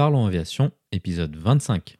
[0.00, 1.98] Parlons Aviation, épisode 25.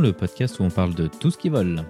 [0.00, 1.82] Le podcast où on parle de tout ce qui vole.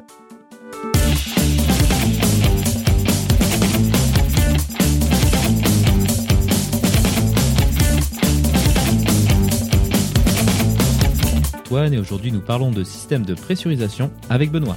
[11.83, 14.77] Et aujourd'hui nous parlons de système de pressurisation avec Benoît.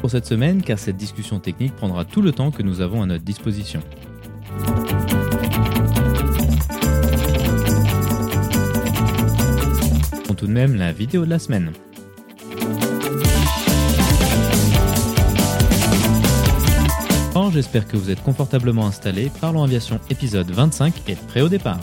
[0.00, 3.06] Pour cette semaine, car cette discussion technique prendra tout le temps que nous avons à
[3.06, 3.80] notre disposition.
[10.36, 11.70] tout de même la vidéo de la semaine.
[17.50, 19.30] J'espère que vous êtes confortablement installés.
[19.40, 21.80] Parlons Aviation épisode 25 est prêt au départ.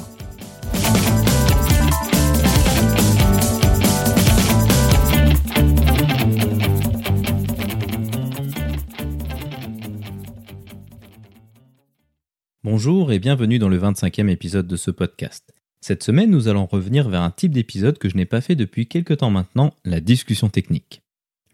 [12.64, 15.54] Bonjour et bienvenue dans le 25e épisode de ce podcast.
[15.80, 18.88] Cette semaine, nous allons revenir vers un type d'épisode que je n'ai pas fait depuis
[18.88, 21.02] quelques temps maintenant, la discussion technique.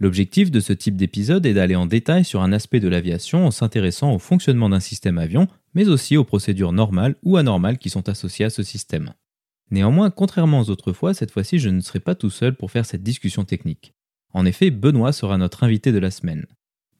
[0.03, 3.51] L'objectif de ce type d'épisode est d'aller en détail sur un aspect de l'aviation en
[3.51, 8.09] s'intéressant au fonctionnement d'un système avion, mais aussi aux procédures normales ou anormales qui sont
[8.09, 9.13] associées à ce système.
[9.71, 12.85] Néanmoins, contrairement aux autres fois, cette fois-ci je ne serai pas tout seul pour faire
[12.85, 13.93] cette discussion technique.
[14.33, 16.47] En effet, Benoît sera notre invité de la semaine.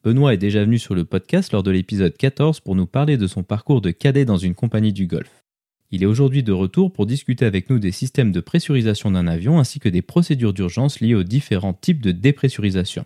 [0.02, 3.26] Benoît est déjà venu sur le podcast lors de l'épisode 14 pour nous parler de
[3.26, 5.43] son parcours de cadet dans une compagnie du Golfe.
[5.90, 9.58] Il est aujourd'hui de retour pour discuter avec nous des systèmes de pressurisation d'un avion
[9.58, 13.04] ainsi que des procédures d'urgence liées aux différents types de dépressurisation.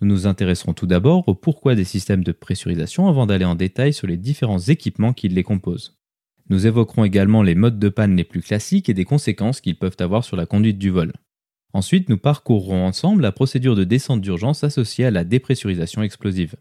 [0.00, 3.92] Nous nous intéresserons tout d'abord au pourquoi des systèmes de pressurisation avant d'aller en détail
[3.92, 5.98] sur les différents équipements qui les composent.
[6.48, 9.96] Nous évoquerons également les modes de panne les plus classiques et des conséquences qu'ils peuvent
[9.98, 11.12] avoir sur la conduite du vol.
[11.72, 16.56] Ensuite, nous parcourrons ensemble la procédure de descente d'urgence associée à la dépressurisation explosive.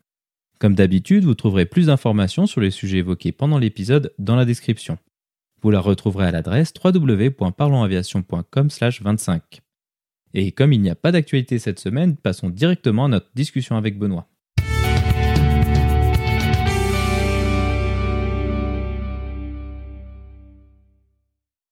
[0.59, 4.97] Comme d'habitude, vous trouverez plus d'informations sur les sujets évoqués pendant l'épisode dans la description.
[5.66, 9.42] Vous la retrouverez à l'adresse www.parlonsaviation.com/25.
[10.36, 13.98] Et comme il n'y a pas d'actualité cette semaine, passons directement à notre discussion avec
[13.98, 14.30] Benoît.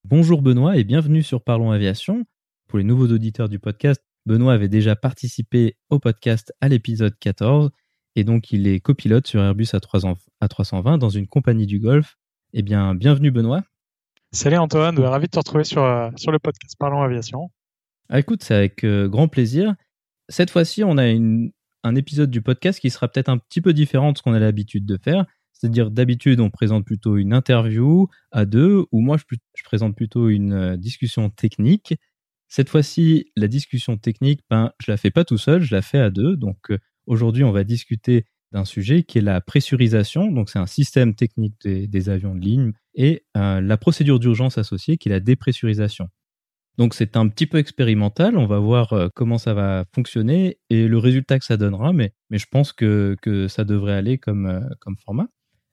[0.03, 2.25] Bonjour Benoît et bienvenue sur Parlons Aviation.
[2.67, 7.69] Pour les nouveaux auditeurs du podcast, Benoît avait déjà participé au podcast à l'épisode 14
[8.15, 12.17] et donc il est copilote sur Airbus A320 dans une compagnie du Golfe.
[12.53, 13.63] Eh bien, bienvenue Benoît.
[14.35, 17.51] Salut Antoine, ravi de te retrouver sur, euh, sur le podcast Parlons Aviation.
[18.09, 19.75] Ah, écoute, c'est avec euh, grand plaisir.
[20.27, 24.11] Cette fois-ci, on a un épisode du podcast qui sera peut-être un petit peu différent
[24.11, 25.27] de ce qu'on a l'habitude de faire.
[25.51, 30.53] C'est-à-dire, d'habitude, on présente plutôt une interview à deux, ou moi, je, présente plutôt une
[30.53, 31.93] euh, discussion technique.
[32.47, 35.99] Cette fois-ci, la discussion technique, ben, je la fais pas tout seul, je la fais
[35.99, 36.37] à deux.
[36.37, 36.71] Donc,
[37.05, 40.31] aujourd'hui, on va discuter d'un sujet qui est la pressurisation.
[40.31, 44.97] Donc, c'est un système technique des, avions de ligne et euh, la procédure d'urgence associée
[44.97, 46.07] qui est la dépressurisation.
[46.77, 48.37] Donc, c'est un petit peu expérimental.
[48.37, 51.93] On va voir euh, comment ça va fonctionner et le résultat que ça donnera.
[51.93, 55.27] Mais, mais je pense que, que ça devrait aller comme, euh, comme format.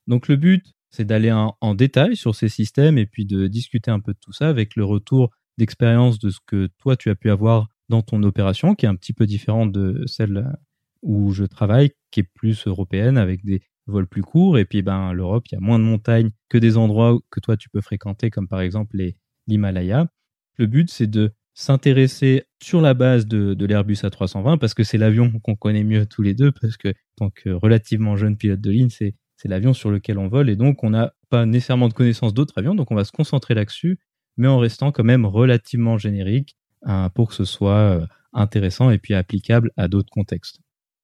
[0.06, 3.90] Donc, le but, c'est d'aller en, en, détail sur ces systèmes et puis de discuter
[3.90, 7.14] un peu de tout ça avec le retour d'expérience de ce que toi, tu as
[7.14, 10.50] pu avoir dans ton opération, qui est un petit peu différente de celle
[11.02, 14.58] où je travaille, qui est plus européenne, avec des vols plus courts.
[14.58, 17.56] Et puis, ben, l'Europe, il y a moins de montagnes que des endroits que toi,
[17.56, 18.96] tu peux fréquenter, comme par exemple
[19.46, 20.06] l'Himalaya.
[20.56, 25.30] Le but, c'est de s'intéresser sur la base de, l'Airbus A320, parce que c'est l'avion
[25.40, 28.88] qu'on connaît mieux tous les deux, parce que tant que relativement jeune pilote de ligne,
[28.90, 32.34] c'est, c'est l'avion sur lequel on vole, et donc on n'a pas nécessairement de connaissance
[32.34, 33.98] d'autres avions, donc on va se concentrer là-dessus,
[34.36, 38.98] mais en restant quand même relativement générique hein, pour que ce soit euh, intéressant et
[38.98, 40.60] puis applicable à d'autres contextes.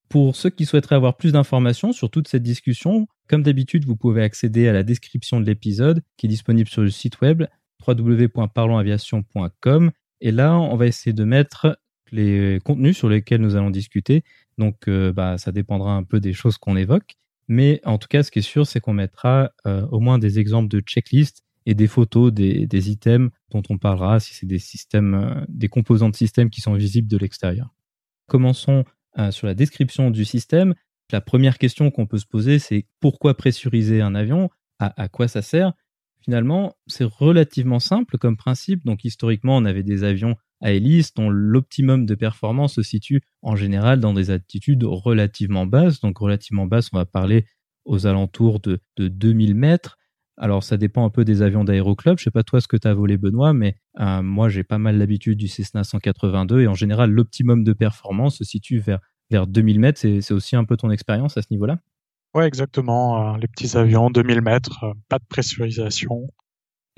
[0.09, 4.23] Pour ceux qui souhaiteraient avoir plus d'informations sur toute cette discussion, comme d'habitude, vous pouvez
[4.23, 7.43] accéder à la description de l'épisode qui est disponible sur le site web
[7.85, 9.91] www.parlonsaviation.com.
[10.21, 11.77] Et là, on va essayer de mettre
[12.11, 14.23] les contenus sur lesquels nous allons discuter.
[14.57, 17.15] Donc, euh, bah, ça dépendra un peu des choses qu'on évoque.
[17.47, 20.39] Mais en tout cas, ce qui est sûr, c'est qu'on mettra euh, au moins des
[20.39, 24.59] exemples de checklist et des photos des, des items dont on parlera si c'est des
[24.59, 27.73] systèmes, euh, des composants de système qui sont visibles de l'extérieur.
[28.27, 28.83] Commençons
[29.19, 30.73] euh, sur la description du système,
[31.11, 34.49] la première question qu'on peut se poser, c'est pourquoi pressuriser un avion?
[34.79, 35.73] À, quoi ça sert?
[36.21, 38.85] Finalement, c'est relativement simple comme principe.
[38.85, 43.55] Donc historiquement, on avait des avions à hélice dont l'optimum de performance se situe en
[43.55, 45.99] général dans des altitudes relativement basses.
[45.99, 47.45] Donc relativement basses, on va parler
[47.85, 49.97] aux alentours de, 2000 mètres.
[50.37, 52.19] Alors ça dépend un peu des avions d'aéroclub.
[52.19, 54.77] Je sais pas toi ce que tu as volé Benoît, mais euh, moi j'ai pas
[54.77, 58.99] mal l'habitude du Cessna 182 et en général l'optimum de performance se situe vers,
[59.31, 59.99] vers 2000 mètres.
[59.99, 61.79] C'est aussi un peu ton expérience à ce niveau-là?
[62.35, 63.33] Ouais, exactement.
[63.33, 66.27] Euh, les petits avions, 2000 mètres, euh, pas de pressurisation.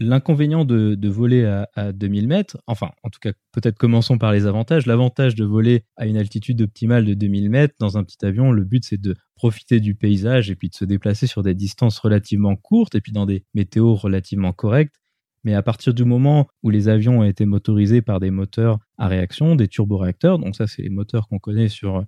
[0.01, 1.43] L'inconvénient de, voler
[1.75, 4.85] à, 2000 mètres, enfin, en tout cas, peut-être commençons par les avantages.
[4.85, 8.63] L'avantage de voler à une altitude optimale de 2000 mètres dans un petit avion, le
[8.63, 12.55] but c'est de profiter du paysage et puis de se déplacer sur des distances relativement
[12.55, 14.95] courtes et puis dans des météos relativement correctes.
[15.43, 19.07] Mais à partir du moment où les avions ont été motorisés par des moteurs à
[19.07, 22.05] réaction, des turboréacteurs, donc ça c'est les moteurs qu'on connaît sur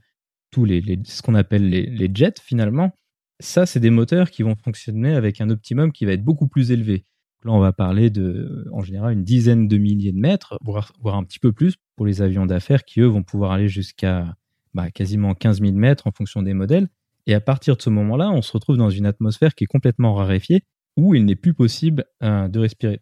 [0.50, 2.94] tous les, ce qu'on appelle les jets finalement,
[3.42, 6.72] ça, c'est des moteurs qui vont fonctionner avec un optimum qui va être beaucoup plus
[6.72, 7.06] élevé.
[7.44, 11.24] Là, on va parler de, en général, une dizaine de milliers de mètres, voire, un
[11.24, 14.36] petit peu plus pour les avions d'affaires qui, eux, vont pouvoir aller jusqu'à
[14.74, 16.88] bah, quasiment 15 000 mètres en fonction des modèles.
[17.28, 20.14] Et à partir de ce moment-là, on se retrouve dans une atmosphère qui est complètement
[20.14, 20.64] raréfiée
[20.98, 23.02] où il n'est plus possible euh, de respirer.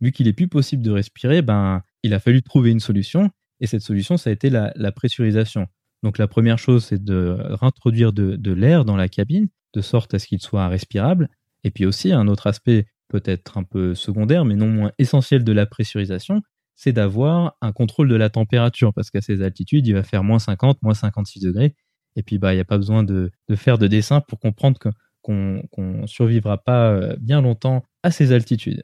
[0.00, 3.30] Vu qu'il est plus possible de respirer, ben, il a fallu trouver une solution.
[3.60, 5.66] Et cette solution, ça a été la, pressurisation.
[6.02, 10.18] Donc la première chose, c'est de réintroduire de l'air dans la cabine de sorte à
[10.18, 11.28] ce qu'il soit respirable.
[11.62, 15.52] Et puis aussi, un autre aspect peut-être un peu secondaire, mais non moins essentiel de
[15.52, 16.42] la pressurisation,
[16.74, 20.38] c'est d'avoir un contrôle de la température, parce qu'à ces altitudes, il va faire moins
[20.38, 21.74] 50, moins 56 degrés.
[22.16, 24.78] Et puis, bah, il n'y a pas besoin de, faire de dessin pour comprendre
[25.22, 28.82] qu'on ne survivra pas euh, bien longtemps à ces altitudes.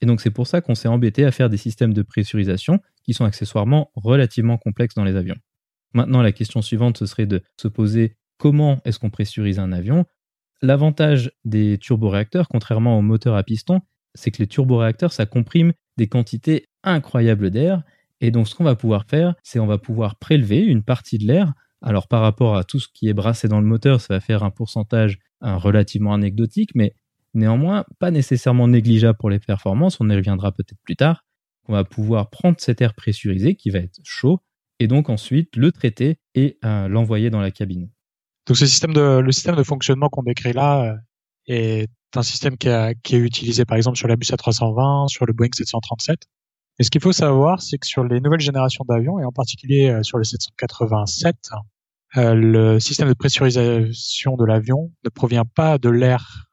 [0.00, 3.14] Et donc, c'est pour ça qu'on s'est embêté à faire des systèmes de pressurisation qui
[3.14, 5.36] sont accessoirement relativement complexes dans les avions.
[5.94, 10.04] Maintenant, la question suivante, ce serait de se poser comment est-ce qu'on pressurise un avion
[10.62, 13.80] L'avantage des turboréacteurs, contrairement aux moteurs à piston,
[14.14, 17.82] c'est que les turboréacteurs, ça comprime des quantités incroyables d'air.
[18.20, 21.26] Et donc, ce qu'on va pouvoir faire, c'est on va pouvoir prélever une partie de
[21.26, 21.52] l'air.
[21.82, 24.42] Alors, par rapport à tout ce qui est brassé dans le moteur, ça va faire
[24.42, 26.94] un pourcentage relativement anecdotique, mais
[27.34, 30.00] néanmoins pas nécessairement négligeable pour les performances.
[30.00, 31.24] On y reviendra peut-être plus tard.
[31.68, 34.40] On va pouvoir prendre cet air pressurisé qui va être chaud
[34.78, 37.90] et donc ensuite le traiter et euh, l'envoyer dans la cabine.
[38.48, 40.96] Donc ce système de, le système de fonctionnement qu'on décrit là euh,
[41.46, 46.20] est un système qui, est utilisé par exemple sur l'Airbus A320, sur le Boeing 737.
[46.78, 49.90] Et ce qu'il faut savoir, c'est que sur les nouvelles générations d'avions, et en particulier
[49.90, 51.36] euh, sur le 787,
[52.16, 56.44] euh, le système de pressurisation de l'avion ne provient pas de l'air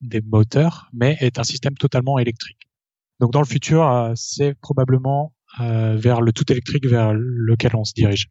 [0.00, 2.58] des moteurs, mais est un système totalement électrique.
[3.20, 8.26] Donc dans le futur, c'est probablement vers le tout électrique vers lequel on se dirige.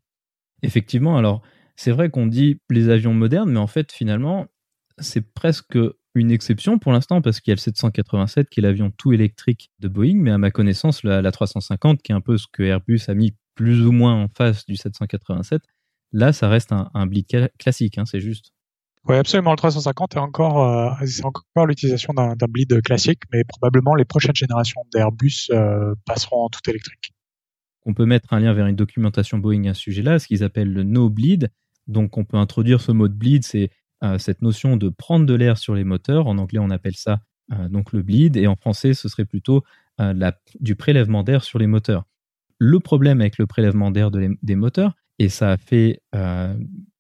[0.62, 1.42] Effectivement, alors
[1.76, 4.48] c'est vrai qu'on dit les avions modernes, mais en fait, finalement,
[4.98, 5.78] c'est presque
[6.16, 9.70] une exception pour l'instant parce qu'il y a le 787 qui est l'avion tout électrique
[9.80, 13.02] de Boeing, mais à ma connaissance, la, 350, qui est un peu ce que Airbus
[13.08, 15.62] a mis plus ou moins en face du 787,
[16.14, 17.26] là, ça reste un, un bleed
[17.58, 18.52] classique, hein, c'est juste.
[19.08, 19.52] Oui, absolument.
[19.52, 24.36] Le 350 est encore, euh, c'est encore l'utilisation d'un bleed classique, mais probablement les prochaines
[24.36, 27.12] générations d'Airbus euh, passeront en tout électrique.
[27.86, 30.74] On peut mettre un lien vers une documentation Boeing à ce sujet-là, ce qu'ils appellent
[30.74, 31.52] le no bleed,
[31.88, 33.70] donc on peut introduire ce mot de bleed, c'est
[34.04, 36.28] euh, cette notion de prendre de l'air sur les moteurs.
[36.28, 37.20] En anglais, on appelle ça
[37.54, 39.64] euh, donc le bleed, et en français, ce serait plutôt
[40.02, 42.06] euh, du prélèvement d'air sur les moteurs.
[42.58, 46.02] Le problème avec le prélèvement d'air des moteurs, et ça a fait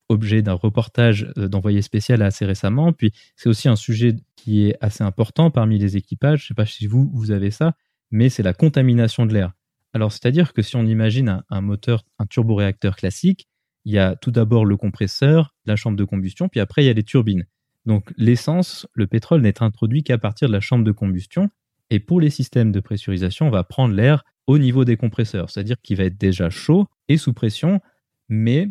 [0.10, 5.04] objet d'un reportage d'envoyé spécial assez récemment, puis c'est aussi un sujet qui est assez
[5.04, 7.74] important parmi les équipages, je ne sais pas si vous, vous avez ça,
[8.12, 9.54] mais c'est la contamination de l'air.
[9.94, 13.48] Alors, c'est-à-dire que si on imagine un moteur, un turboréacteur classique,
[13.86, 16.90] il y a tout d'abord le compresseur, la chambre de combustion, puis après il y
[16.90, 17.46] a les turbines.
[17.86, 21.50] Donc l'essence, le pétrole n'est introduit qu'à partir de la chambre de combustion.
[21.92, 25.80] Et pour les systèmes de pressurisation, on va prendre l'air au niveau des compresseurs, c'est-à-dire
[25.82, 27.80] qu'il va être déjà chaud et sous pression,
[28.28, 28.70] mais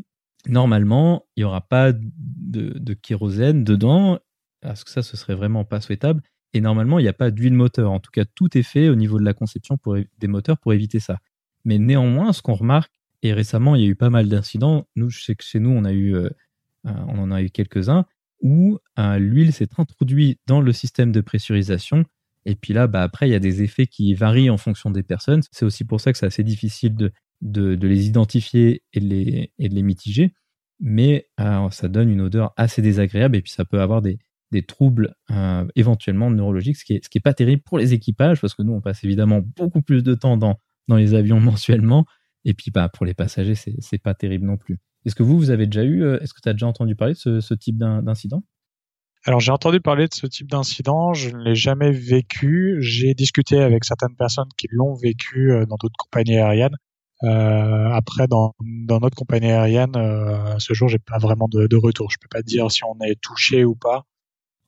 [0.48, 4.18] normalement, il n'y aura pas de, kérosène dedans,
[4.60, 6.22] parce que ça, ce serait vraiment pas souhaitable.
[6.52, 7.90] Et normalement, il n'y a pas d'huile moteur.
[7.90, 9.76] En tout cas, tout est fait au niveau de la conception
[10.18, 11.18] des moteurs pour éviter ça.
[11.64, 12.92] Mais néanmoins, ce qu'on remarque,
[13.24, 14.86] et récemment, il y a eu pas mal d'incidents.
[14.96, 16.28] Nous, je sais que chez nous, on, a eu, euh,
[16.86, 18.04] euh, on en a eu quelques-uns
[18.42, 22.04] où euh, l'huile s'est introduite dans le système de pressurisation.
[22.44, 25.02] Et puis là, bah, après, il y a des effets qui varient en fonction des
[25.02, 25.40] personnes.
[25.52, 29.52] C'est aussi pour ça que c'est assez difficile de, de, les identifier et de les,
[29.58, 30.34] et de les mitiger.
[30.80, 31.26] Mais
[31.70, 34.18] ça donne une odeur assez désagréable et puis ça peut avoir des,
[34.50, 35.14] des troubles
[35.76, 39.02] éventuellement neurologiques, ce qui n'est pas terrible pour les équipages parce que nous, on passe
[39.04, 42.04] évidemment beaucoup plus de temps dans, dans les avions mensuellement.
[42.44, 44.78] Et puis, bah, pour les passagers, c'est pas terrible non plus.
[45.04, 47.14] Est-ce que vous, vous avez déjà eu, euh, est-ce que tu as déjà entendu parler
[47.14, 48.42] de ce, type d'incident?
[49.26, 52.76] Alors j'ai entendu parler de ce type d'incident, je ne l'ai jamais vécu.
[52.80, 56.76] J'ai discuté avec certaines personnes qui l'ont vécu euh, dans d'autres compagnies aériennes.
[57.22, 61.76] Euh, après, dans, dans notre compagnie aérienne, euh, ce jour, j'ai pas vraiment de, de,
[61.76, 62.10] retour.
[62.10, 64.04] Je peux pas dire si on est touché ou pas.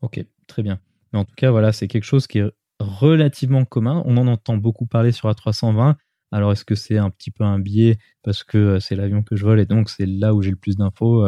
[0.00, 0.80] Ok, très bien.
[1.12, 4.02] Mais en tout cas, voilà, c'est quelque chose qui est relativement commun.
[4.06, 5.96] On en entend beaucoup parler sur A320.
[6.32, 9.36] Alors, est-ce que c'est un petit peu un biais parce que euh, c'est l'avion que
[9.36, 11.26] je vole et donc c'est là où j'ai le plus d'infos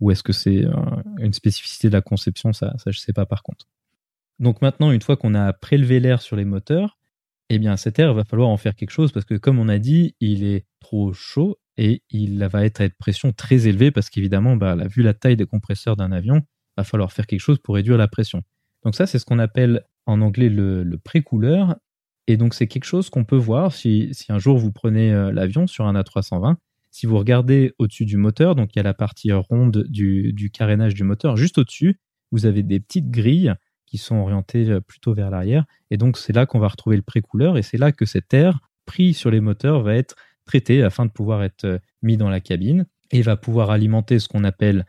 [0.00, 0.64] ou est-ce que c'est
[1.18, 3.66] une spécificité de la conception Ça, ça je sais pas par contre.
[4.38, 6.98] Donc maintenant, une fois qu'on a prélevé l'air sur les moteurs,
[7.50, 9.78] eh bien cet air, va falloir en faire quelque chose parce que comme on a
[9.78, 14.08] dit, il est trop chaud et il va être à une pression très élevée parce
[14.08, 17.58] qu'évidemment, bah, vu la taille des compresseurs d'un avion, il va falloir faire quelque chose
[17.58, 18.42] pour réduire la pression.
[18.84, 21.76] Donc ça, c'est ce qu'on appelle en anglais le, le précouleur.
[22.26, 25.66] Et donc c'est quelque chose qu'on peut voir si, un jour vous prenez euh, l'avion
[25.66, 26.56] sur un A320.
[26.90, 30.94] Si vous regardez au-dessus du moteur, donc il y a la partie ronde du, carénage
[30.94, 32.00] du moteur, juste au-dessus,
[32.32, 33.54] vous avez des petites grilles
[33.86, 35.64] qui sont orientés euh, plutôt vers l'arrière.
[35.90, 38.60] Et donc, c'est là qu'on va retrouver le précouleur et c'est là que cet air
[38.86, 40.14] pris sur les moteurs va être
[40.46, 44.28] traité afin de pouvoir être euh, mis dans la cabine et va pouvoir alimenter ce
[44.28, 44.86] qu'on appelle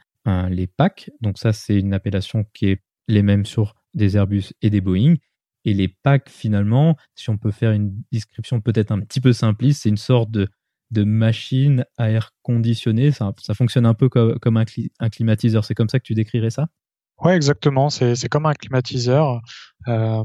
[0.52, 1.10] les packs.
[1.22, 5.16] Donc, ça, c'est une appellation qui est les mêmes sur des Airbus et des Boeing.
[5.66, 9.84] Et les packs, finalement, si on peut faire une description peut-être un petit peu simpliste,
[9.84, 10.50] c'est une sorte de,
[10.94, 13.12] machine à air conditionné.
[13.12, 15.64] Ça, fonctionne un peu comme, un, climatiseur.
[15.64, 16.68] C'est comme ça que tu décrirais ça?
[17.24, 17.90] Ouais, exactement.
[17.90, 19.42] C'est comme un climatiseur.
[19.88, 20.24] Euh,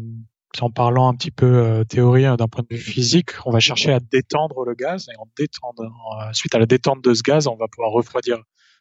[0.62, 3.60] en parlant un petit peu euh, théorie hein, d'un point de vue physique, on va
[3.60, 7.22] chercher à détendre le gaz et en détendre, euh, suite à la détente de ce
[7.22, 8.38] gaz, on va pouvoir refroidir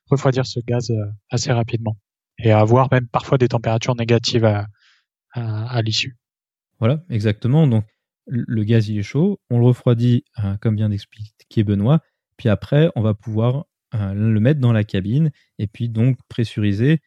[0.09, 1.97] refroidir ce gaz euh, assez rapidement
[2.38, 4.67] et avoir même parfois des températures négatives à,
[5.33, 6.17] à l'issue.
[6.79, 7.67] Voilà, exactement.
[7.67, 7.86] Donc
[8.27, 10.25] le gaz il est chaud, on le refroidit
[10.62, 12.01] comme vient d'expliquer Benoît,
[12.38, 17.01] puis après on va pouvoir le mettre dans la cabine et puis donc pressuriser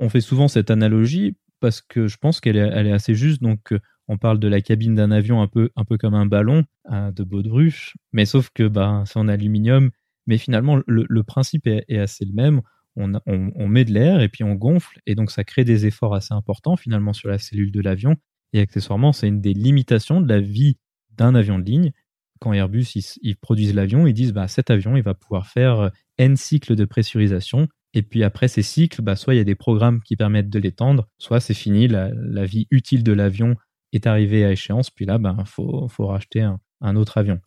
[0.00, 3.42] on fait souvent cette analogie parce que je pense qu'elle est, assez juste.
[3.42, 6.26] Donc, euh, on parle de la cabine d'un avion un peu, un peu comme un
[6.26, 9.90] ballon euh, de baudruche, mais sauf que bah, c'est en aluminium.
[10.26, 12.62] Mais finalement, le, principe est, assez le même.
[12.96, 16.34] On, met de l'air et puis on gonfle, et donc ça crée des efforts assez
[16.34, 18.16] importants finalement sur la cellule de l'avion.
[18.52, 20.76] Et accessoirement, c'est une des limitations de la vie
[21.10, 21.92] d'un avion de ligne.
[22.40, 22.86] Quand Airbus
[23.22, 25.88] ils, produisent l'avion, ils disent bah, cet avion il va pouvoir faire euh,
[26.18, 29.54] n cycles de pressurisation et puis après ces cycles, bah, soit il y a des
[29.54, 32.10] programmes qui permettent de l'étendre, soit c'est fini, la,
[32.44, 33.56] vie utile de l'avion
[33.92, 36.42] est arrivée à échéance, puis là, il bah, faut, faut, racheter
[36.80, 37.40] un, autre avion.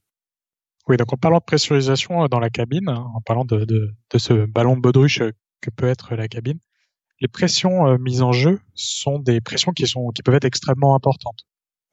[0.88, 4.18] Oui, donc en parlant de pressurisation euh, dans la cabine, en parlant de, de, de
[4.18, 5.32] ce ballon de baudruche euh,
[5.62, 6.60] que peut être la cabine,
[7.24, 10.94] les pressions euh, mises en jeu sont des pressions qui, sont, qui peuvent être extrêmement
[10.94, 11.40] importantes.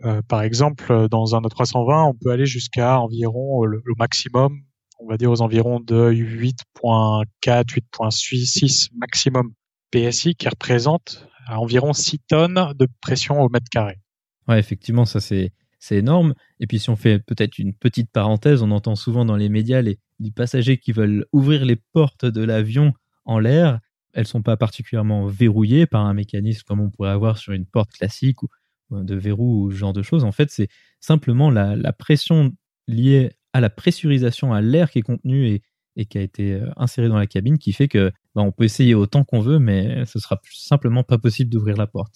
[0.04, 4.60] Euh, par exemple, dans un A320, on peut aller jusqu'à environ le, maximum
[5.02, 9.52] on va dire aux environs de 8.4, 8.6 maximum
[9.90, 13.98] PSI, qui représente environ 6 tonnes de pression au mètre carré.
[14.46, 16.34] Ouais, effectivement, ça c'est c'est énorme.
[16.60, 19.80] Et puis si on fait peut-être une petite parenthèse, on entend souvent dans les médias
[19.80, 19.98] les,
[20.36, 22.92] passagers qui veulent ouvrir les portes de l'avion
[23.24, 23.80] en l'air.
[24.12, 27.92] Elles sont pas particulièrement verrouillées par un mécanisme comme on pourrait avoir sur une porte
[27.92, 28.48] classique ou
[28.90, 30.24] de verrou ou ce genre de choses.
[30.24, 30.68] En fait, c'est
[31.00, 32.52] simplement la, pression
[32.88, 35.60] liée à la pressurisation, à l'air qui est contenu
[35.96, 38.64] et, qui a été euh, inséré dans la cabine, qui fait que bah, on peut
[38.64, 42.14] essayer autant qu'on veut, mais ce sera simplement pas possible d'ouvrir la porte.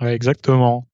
[0.00, 0.86] Exactement.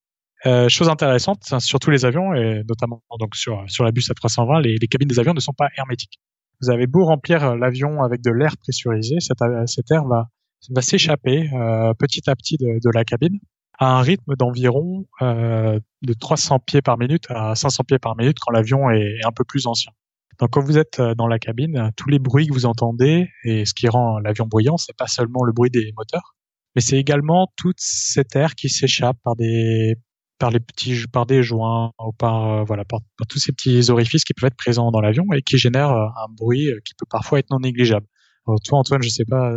[0.45, 4.77] Euh, chose intéressante, sur tous les avions et notamment donc sur la bus A320, les,
[4.77, 6.19] les, cabines des avions ne sont pas hermétiques.
[6.63, 11.93] Vous avez beau remplir l'avion avec de l'air pressurisé, cet, cet, air va s'échapper euh,
[11.93, 13.37] petit à petit de, la cabine
[13.79, 18.37] à un rythme d'environ euh, de 300 pieds par minute à 500 pieds par minute
[18.39, 19.91] quand l'avion est un peu plus ancien.
[20.39, 23.65] Donc quand vous êtes euh, dans la cabine, tous les bruits que vous entendez et
[23.65, 26.35] ce qui rend l'avion bruyant, c'est pas seulement le bruit des moteurs,
[26.75, 29.95] mais c'est également tout cet air qui s'échappe par des
[30.39, 32.99] par les petits par des joints ou par euh, voilà par,
[33.29, 36.69] tous ces petits orifices qui peuvent être présents dans l'avion et qui génèrent un bruit
[36.85, 38.07] qui peut parfois être non négligeable.
[38.47, 39.51] Alors toi Antoine, je sais pas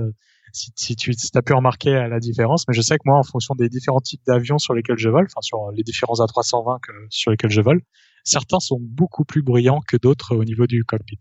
[0.52, 3.68] si, tu as pu remarquer la différence, mais je sais que moi, en fonction des
[3.68, 6.78] différents types d'avions sur lesquels je vole, enfin sur les différents A320
[7.10, 7.82] sur lesquels je vole,
[8.24, 11.18] certains sont beaucoup plus bruyants que d'autres au niveau du cockpit.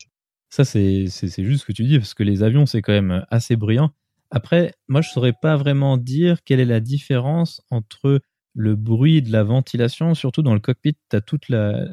[0.50, 3.56] Ça, c'est juste ce que tu dis, parce que les avions, c'est quand même assez
[3.56, 3.92] bruyant.
[4.32, 8.22] Après, moi, je saurais pas vraiment dire quelle est la différence entre
[8.56, 11.86] le bruit de la ventilation, surtout dans le cockpit, tu as toute la,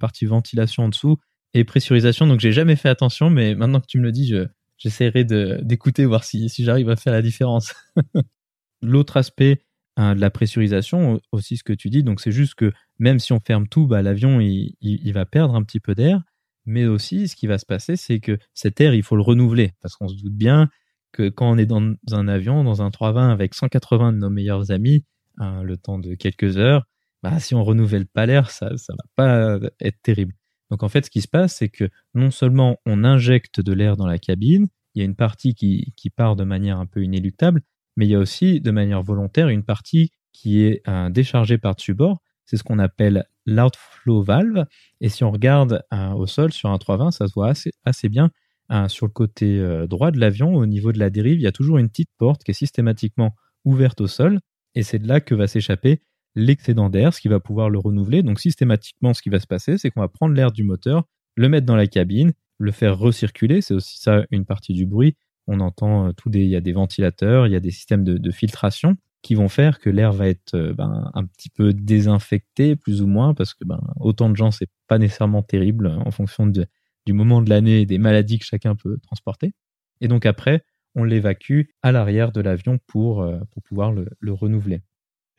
[0.00, 1.18] partie ventilation en dessous
[1.54, 4.46] et pressurisation, donc j'ai jamais fait attention, mais maintenant que tu me le dis, je,
[4.78, 7.74] j'essaierai d'écouter, voir si, si j'arrive à faire la différence.
[8.82, 9.60] L'autre aspect
[9.96, 13.34] hein, de la pressurisation, aussi ce que tu dis, donc c'est juste que même si
[13.34, 16.22] on ferme tout, bah, l'avion il, il, va perdre un petit peu d'air,
[16.64, 19.72] mais aussi ce qui va se passer, c'est que cet air, il faut le renouveler,
[19.82, 20.70] parce qu'on se doute bien
[21.12, 24.70] que quand on est dans un avion, dans un 320 avec 180 de nos meilleurs
[24.70, 25.04] amis,
[25.38, 26.84] hein, le temps de quelques heures,
[27.22, 30.34] bah, si on renouvelle pas l'air, ça ça va pas être terrible.
[30.70, 33.96] Donc en fait, ce qui se passe, c'est que non seulement on injecte de l'air
[33.96, 37.02] dans la cabine, il y a une partie qui, qui, part de manière un peu
[37.02, 37.62] inéluctable,
[37.96, 41.94] mais il y a aussi de manière volontaire une partie qui est euh, déchargée par-dessus
[41.94, 42.22] bord.
[42.46, 44.64] C'est ce qu'on appelle l'outflow valve.
[45.00, 47.52] Et si on regarde euh, au sol sur un 320, ça se voit
[47.84, 48.30] assez, bien.
[48.70, 51.52] Euh, sur le côté droit de l'avion, au niveau de la dérive, il y a
[51.52, 53.34] toujours une petite porte qui est systématiquement
[53.64, 54.40] ouverte au sol.
[54.74, 56.02] Et c'est de là que va s'échapper
[56.34, 58.22] l'excédent d'air, ce qui va pouvoir le renouveler.
[58.22, 61.04] Donc systématiquement, ce qui va se passer, c'est qu'on va prendre l'air du moteur,
[61.36, 63.60] le mettre dans la cabine, le faire recirculer.
[63.60, 65.16] C'est aussi ça une partie du bruit.
[65.46, 68.04] On entend euh, tout des, il y a des ventilateurs, il y a des systèmes
[68.04, 72.76] de, filtration qui vont faire que l'air va être euh, ben, un petit peu désinfecté
[72.76, 76.46] plus ou moins parce que ben, autant de gens c'est pas nécessairement terrible en fonction
[76.46, 79.52] du moment de l'année et des maladies que chacun peut transporter.
[80.00, 84.82] Et donc après, on l'évacue à l'arrière de l'avion pour, euh, pour pouvoir le, renouveler.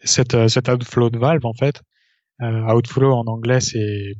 [0.03, 1.81] Cette, cet outflow de valve, en fait,
[2.41, 4.15] outflow en anglais, c'est,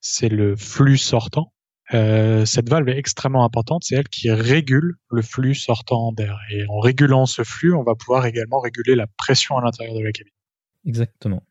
[0.00, 1.52] c'est le flux sortant.
[1.94, 6.38] Euh, cette valve est extrêmement importante, c'est elle qui régule le flux sortant d'air.
[6.50, 10.02] Et en régulant ce flux, on va pouvoir également réguler la pression à l'intérieur de
[10.02, 10.32] la cabine.
[10.86, 11.42] Exactement.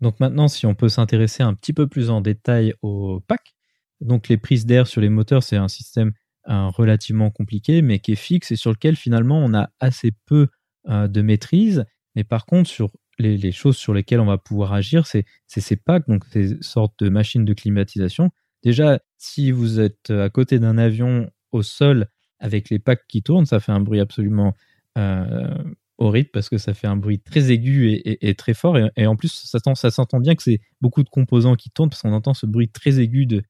[0.00, 3.54] Donc maintenant, si on peut s'intéresser un petit peu plus en détail au pack,
[4.00, 6.12] donc les prises d'air sur les moteurs, c'est un système
[6.46, 10.48] relativement compliqué, mais qui est fixe et sur lequel finalement on a assez peu
[10.88, 11.84] euh, de maîtrise.
[12.14, 16.06] Mais par contre, sur les, choses sur lesquelles on va pouvoir agir, c'est ces packs,
[16.08, 18.30] donc ces sortes de machines de climatisation
[18.64, 22.06] Déjà, si vous êtes à côté d'un avion au sol
[22.40, 24.54] avec les packs qui tournent, ça fait un bruit absolument
[24.96, 25.54] euh,
[25.98, 28.78] horrible parce que ça fait un bruit très aigu et, très fort.
[28.96, 32.14] Et, en plus, ça s'entend bien que c'est beaucoup de composants qui tournent parce qu'on
[32.14, 33.44] entend ce bruit très aigu de,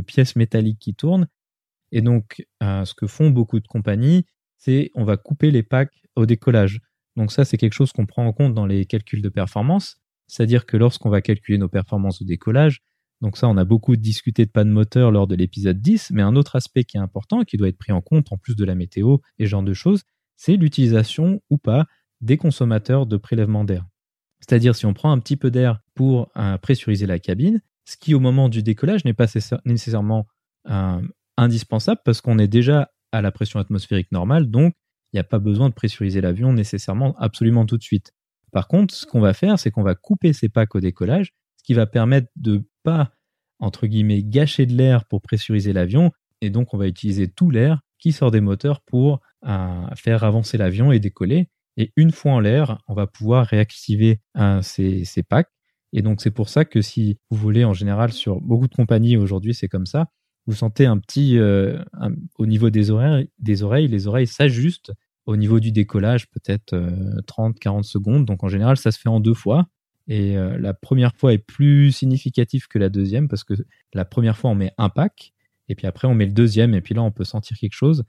[0.00, 1.26] pièces métalliques qui tournent.
[1.92, 4.24] Et donc, euh, ce que font beaucoup de compagnies,
[4.56, 6.80] c'est on va couper les packs au décollage.
[7.16, 9.96] Donc ça, c'est quelque chose qu'on prend en compte dans les calculs de performance.
[10.26, 12.82] C'est-à-dire que lorsqu'on va calculer nos performances au décollage,
[13.20, 16.36] donc ça, on a beaucoup discuté de panne moteur lors de l'épisode 10, mais un
[16.36, 18.74] autre aspect qui est important, qui doit être pris en compte en plus de la
[18.74, 20.04] météo et ce genre de choses,
[20.36, 21.86] c'est l'utilisation ou pas
[22.20, 23.86] des consommateurs de prélèvement d'air.
[24.40, 28.14] C'est-à-dire si on prend un petit peu d'air pour euh, pressuriser la cabine, ce qui
[28.14, 29.26] au moment du décollage n'est pas
[29.66, 30.26] nécessairement
[30.70, 31.02] euh,
[31.40, 34.74] indispensable parce qu'on est déjà à la pression atmosphérique normale, donc
[35.12, 38.12] il n'y a pas besoin de pressuriser l'avion nécessairement absolument tout de suite.
[38.52, 41.64] Par contre, ce qu'on va faire, c'est qu'on va couper ces packs au décollage ce
[41.64, 43.12] qui va permettre de pas,
[43.58, 46.10] entre guillemets, gâcher de l'air pour pressuriser l'avion.
[46.40, 50.56] Et donc, on va utiliser tout l'air qui sort des moteurs pour euh, faire avancer
[50.56, 51.50] l'avion et décoller.
[51.76, 55.50] Et une fois en l'air, on va pouvoir réactiver euh, ces, packs.
[55.92, 59.18] Et donc, c'est pour ça que si vous voulez, en général, sur beaucoup de compagnies
[59.18, 60.06] aujourd'hui, c'est comme ça.
[60.46, 61.78] Vous sentez un petit, euh,
[62.38, 64.92] au niveau des oreilles, des oreilles, les oreilles s'ajustent
[65.26, 66.74] au niveau du décollage, peut-être
[67.26, 68.24] 30-40 secondes.
[68.24, 69.68] Donc, en général, ça se fait en deux fois.
[70.10, 73.54] Et euh, la première fois est plus significative que la deuxième parce que
[73.94, 75.32] la première fois, on met un pack
[75.68, 78.02] et puis après, on met le deuxième et puis là, on peut sentir quelque chose.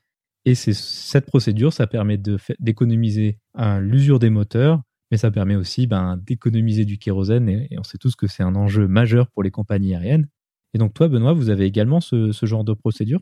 [0.46, 2.20] Et c'est cette procédure, ça permet
[2.60, 3.38] d'économiser
[3.80, 8.16] l'usure des moteurs, mais ça permet aussi ben, d'économiser du kérosène et, on sait tous
[8.16, 10.28] que c'est un enjeu majeur pour les compagnies aériennes.
[10.74, 13.20] Et donc toi, Benoît, vous avez également ce, genre de procédure?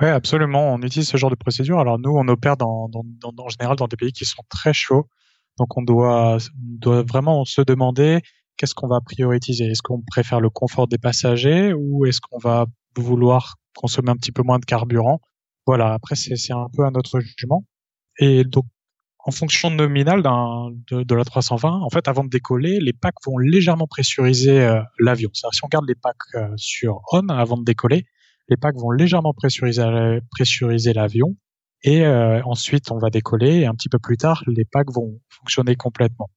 [0.00, 0.74] Oui, absolument.
[0.74, 1.78] On utilise ce genre de procédure.
[1.78, 5.06] Alors nous, on opère dans, en général dans des pays qui sont très chauds.
[5.58, 6.38] Donc on doit,
[6.84, 8.20] vraiment se demander
[8.56, 9.66] qu'est-ce qu'on va prioriser.
[9.66, 14.32] Est-ce qu'on préfère le confort des passagers ou est-ce qu'on va vouloir consommer un petit
[14.32, 15.20] peu moins de carburant?
[15.66, 17.64] Voilà, après c'est un peu un autre jugement.
[18.18, 18.64] Et donc
[19.26, 23.86] en fonction nominale de, la 320, en fait, avant de décoller, les packs vont légèrement
[23.86, 25.30] pressuriser euh, l'avion.
[25.32, 28.04] Si on garde les packs euh, sur on avant de décoller,
[28.48, 31.36] les packs vont légèrement pressuriser, l'avion
[31.82, 35.20] et euh, ensuite, on va décoller et un petit peu plus tard, les packs vont
[35.28, 36.30] fonctionner complètement.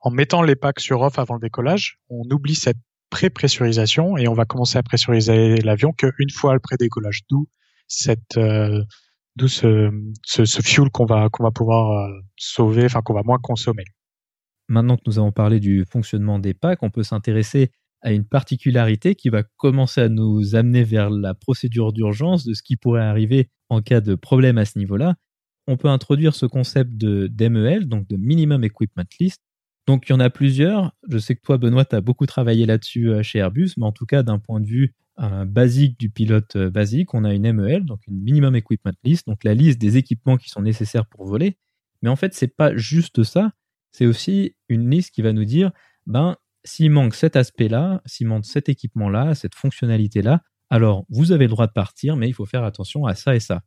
[0.00, 2.78] En mettant les packs sur off avant le décollage, on oublie cette
[3.10, 7.22] pré-pressurisation et on va commencer à pressuriser l'avion qu'une fois le pré-décollage.
[7.30, 7.48] D'où
[7.86, 8.36] cette,
[9.36, 9.90] d'où ce,
[10.62, 13.84] fuel qu'on va pouvoir euh, sauver, enfin qu'on va moins consommer.
[14.68, 17.70] Maintenant que nous avons parlé du fonctionnement des packs, on peut s'intéresser
[18.02, 22.62] à une particularité qui va commencer à nous amener vers la procédure d'urgence de ce
[22.62, 25.14] qui pourrait arriver en cas de problème à ce niveau-là.
[25.68, 29.40] On peut introduire ce concept d'MEL, donc de Minimum Equipment List.
[29.86, 30.92] Donc il y en a plusieurs.
[31.08, 33.92] Je sais que toi, Benoît, tu as beaucoup travaillé là-dessus euh, chez Airbus, mais en
[33.92, 37.84] tout cas, d'un point de vue basique du pilote euh, basique, on a une MEL,
[37.84, 41.58] donc une Minimum Equipment List, donc la liste des équipements qui sont nécessaires pour voler.
[42.02, 43.52] Mais en fait, c'est pas juste ça,
[43.90, 45.70] c'est aussi une liste qui va nous dire,
[46.06, 51.50] ben, s'il manque cet aspect-là, s'il manque cet équipement-là, cette fonctionnalité-là, alors vous avez le
[51.50, 53.62] droit de partir, mais il faut faire attention à ça et ça.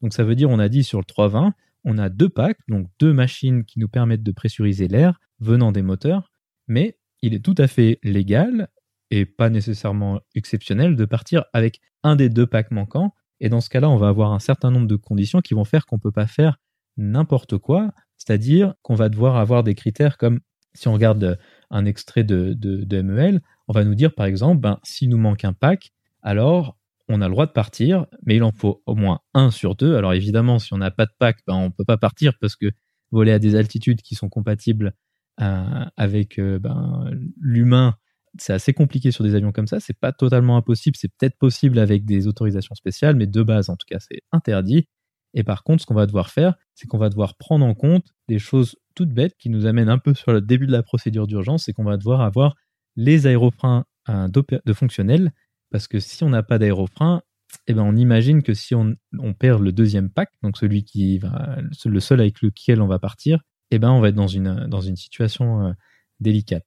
[0.00, 1.54] Donc ça veut dire, on a dit sur le 320,
[1.84, 5.82] on a deux packs, donc deux machines qui nous permettent de pressuriser l'air venant des
[5.82, 6.30] moteurs,
[6.68, 8.68] mais il est tout à fait légal
[9.14, 13.14] et pas nécessairement exceptionnel de partir avec un des deux packs manquants.
[13.38, 15.86] Et dans ce cas-là, on va avoir un certain nombre de conditions qui vont faire
[15.86, 16.58] qu'on ne peut pas faire
[16.96, 17.92] n'importe quoi.
[18.16, 20.40] C'est-à-dire qu'on va devoir avoir des critères comme
[20.74, 21.38] si on regarde
[21.70, 25.44] un extrait de, de, MEL, on va nous dire par exemple, ben, s'il nous manque
[25.44, 26.76] un pack, alors
[27.08, 29.94] on a le droit de partir, mais il en faut au moins un sur deux.
[29.94, 32.56] Alors évidemment, si on n'a pas de pack, ben, on ne peut pas partir parce
[32.56, 32.72] que
[33.12, 34.94] voler à des altitudes qui sont compatibles
[35.40, 37.94] euh, avec euh, ben, l'humain,
[38.38, 39.80] c'est assez compliqué sur des avions comme ça.
[39.80, 40.96] C'est pas totalement impossible.
[40.96, 44.86] C'est peut-être possible avec des autorisations spéciales, mais de base, en tout cas, c'est interdit.
[45.34, 48.06] Et par contre, ce qu'on va devoir faire, c'est qu'on va devoir prendre en compte
[48.28, 51.26] des choses toutes bêtes qui nous amènent un peu sur le début de la procédure
[51.26, 52.54] d'urgence, c'est qu'on va devoir avoir
[52.96, 55.32] les aérofreins euh, de fonctionnels,
[55.70, 57.22] parce que si on n'a pas d'aérofrein,
[57.66, 58.96] eh ben on imagine que si on,
[59.38, 63.40] perd le deuxième pack, donc celui qui va, le seul avec lequel on va partir,
[63.70, 65.72] eh ben on va être dans une, dans une situation euh,
[66.20, 66.64] délicate.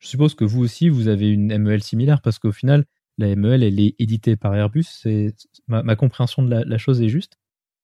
[0.00, 2.84] Je suppose que vous aussi, vous avez une MEL similaire, parce qu'au final,
[3.18, 4.84] la MEL, elle est éditée par Airbus.
[4.84, 5.34] C'est,
[5.68, 7.38] ma, compréhension de la chose est juste?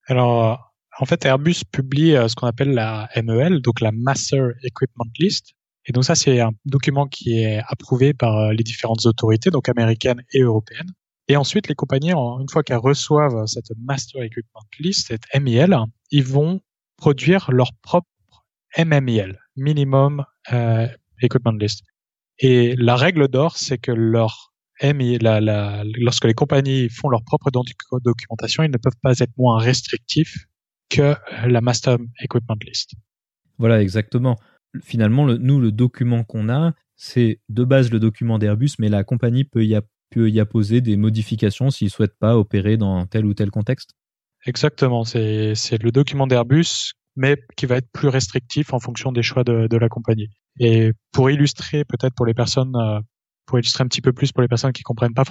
[0.06, 5.10] Alors, en fait, Airbus publie euh, ce qu'on appelle la MEL, donc la Master Equipment
[5.18, 5.52] List.
[5.84, 9.68] Et donc ça, c'est un document qui est approuvé par euh, les différentes autorités, donc
[9.68, 10.90] américaines et européennes.
[11.28, 15.76] Et ensuite, les compagnies, une fois qu'elles reçoivent cette Master Equipment List, cette MIL,
[16.10, 16.60] ils vont
[16.96, 18.08] produire leur propre
[18.78, 20.86] MMIL, Minimum euh,
[21.20, 21.82] Equipment List.
[22.38, 28.62] Et la règle d'or, c'est que leur la, lorsque les compagnies font leur propre documentation,
[28.62, 30.46] ils ne peuvent pas être moins restrictifs
[30.90, 31.14] que
[31.46, 32.92] la Master Equipment List.
[33.58, 34.36] Voilà, exactement.
[34.82, 39.04] Finalement, le, nous, le document qu'on a, c'est de base le document d'Airbus, mais la
[39.04, 39.78] compagnie peut y,
[40.10, 43.92] peut y apposer des modifications s'ils ne souhaitent pas opérer dans tel ou tel contexte.
[44.44, 49.44] Exactement, c'est le document d'Airbus, mais qui va être plus restrictif en fonction des choix
[49.44, 50.30] de, de la compagnie.
[50.60, 53.00] Et pour illustrer peut-être pour les personnes euh,
[53.46, 55.24] pour illustrer un petit peu plus pour les personnes qui comprennent pas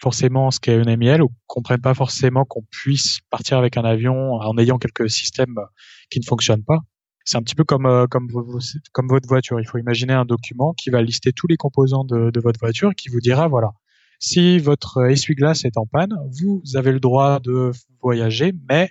[0.00, 4.34] forcément ce qu'est une MIL ou comprennent pas forcément qu'on puisse partir avec un avion
[4.34, 5.56] en ayant quelques systèmes
[6.10, 6.78] qui ne fonctionnent pas.
[7.24, 8.28] C'est un petit peu comme euh, comme
[9.08, 9.60] votre voiture.
[9.60, 12.94] Il faut imaginer un document qui va lister tous les composants de votre voiture et
[12.94, 13.72] qui vous dira voilà
[14.22, 18.88] si votre essuie-glace est en panne, vous avez le droit de voyager, mais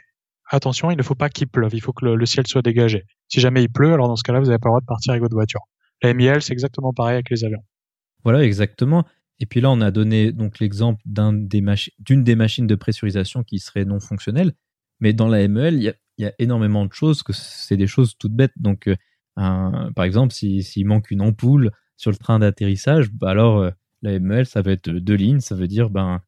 [0.51, 1.73] attention, il ne faut pas qu'il pleuve.
[1.73, 3.05] Il faut que le, ciel soit dégagé.
[3.27, 5.11] Si jamais il pleut, alors dans ce cas-là, vous n'avez pas le droit de partir
[5.11, 5.61] avec votre voiture.
[6.03, 7.63] La MIL, c'est exactement pareil avec les avions.
[8.23, 9.05] Voilà, exactement.
[9.39, 13.85] Et puis là, on a donné donc l'exemple d'une des, machines de pressurisation qui serait
[13.85, 14.53] non fonctionnelle.
[14.99, 15.83] Mais dans la MEL, il
[16.17, 18.53] y a, énormément de choses que c'est des choses toutes bêtes.
[18.57, 18.95] Donc, euh,
[19.35, 23.71] par exemple, s'il manque une ampoule sur le train d'atterrissage, bah alors euh,
[24.03, 25.39] la MEL, ça va être deux lignes.
[25.39, 26.21] Ça veut dire, ben,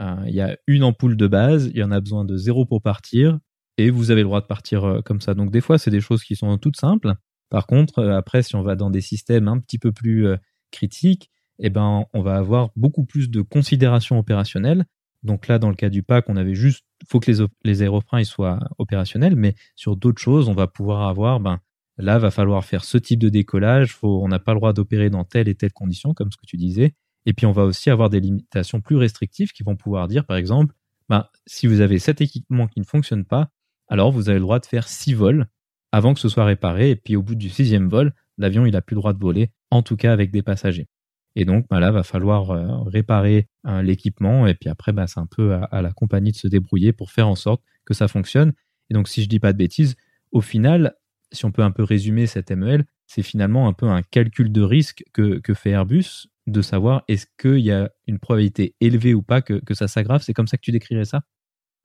[0.00, 2.64] euh, il y a une ampoule de base, il y en a besoin de zéro
[2.64, 3.38] pour partir,
[3.80, 5.34] et vous avez le droit de partir comme ça.
[5.34, 7.14] Donc, des fois, c'est des choses qui sont toutes simples.
[7.48, 10.26] Par contre, après, si on va dans des systèmes un petit peu plus
[10.70, 14.84] critiques, eh ben, on va avoir beaucoup plus de considérations opérationnelles.
[15.22, 18.24] Donc là, dans le cas du pack, on avait juste, faut que les, les aérofreins
[18.24, 21.60] soient opérationnels, mais sur d'autres choses, on va pouvoir avoir, ben,
[21.98, 25.24] là, va falloir faire ce type de décollage, on n'a pas le droit d'opérer dans
[25.24, 26.94] telle et telle condition, comme ce que tu disais.
[27.26, 30.38] Et puis, on va aussi avoir des limitations plus restrictives qui vont pouvoir dire, par
[30.38, 30.74] exemple,
[31.10, 33.50] ben, si vous avez cet équipement qui ne fonctionne pas,
[33.90, 35.46] alors vous avez le droit de faire six vols
[35.92, 36.90] avant que ce soit réparé.
[36.90, 39.50] Et puis, au bout du sixième vol, l'avion, il n'a plus le droit de voler,
[39.70, 40.88] en tout cas avec des passagers.
[41.36, 45.20] Et donc bah là, va falloir euh, réparer euh, l'équipement et puis après, bah, c'est
[45.20, 48.52] un peu à, la compagnie de se débrouiller pour faire en sorte que ça fonctionne.
[48.90, 49.94] Et donc, si je dis pas de bêtises,
[50.32, 50.94] au final,
[51.30, 54.62] si on peut un peu résumer cette MEL, c'est finalement un peu un calcul de
[54.62, 59.22] risque que, que fait Airbus de savoir est-ce qu'il y a une probabilité élevée ou
[59.22, 60.22] pas que, que ça s'aggrave.
[60.22, 61.22] C'est comme ça que tu décrirais ça?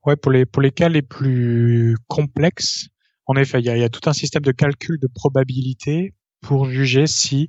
[0.06, 2.88] Ouais, pour les, pour les cas les plus complexes,
[3.26, 7.48] en effet, il y, a, tout un système de calcul de probabilité pour juger si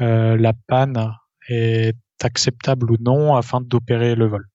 [0.00, 1.12] euh, la panne
[1.48, 4.48] est acceptable ou non afin d'opérer le vol.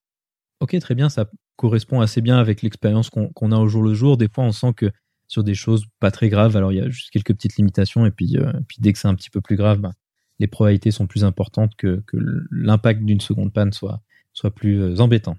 [0.62, 4.18] Ok, très bien, ça correspond assez bien avec l'expérience qu'on a au jour le jour.
[4.18, 4.92] Des fois, on sent que
[5.28, 8.12] sur des choses pas très graves, alors il y a juste quelques petites limitations, et
[8.12, 9.94] puis, euh, puis dès que c'est un petit peu plus grave, ben,
[10.40, 12.18] les probabilités sont plus importantes que, que
[12.52, 14.02] l'impact d'une seconde panne soit,
[14.34, 15.38] soit plus euh, embêtant.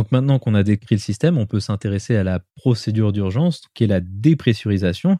[0.00, 3.84] Donc maintenant qu'on a décrit le système, on peut s'intéresser à la procédure d'urgence, qui
[3.84, 5.18] est la dépressurisation.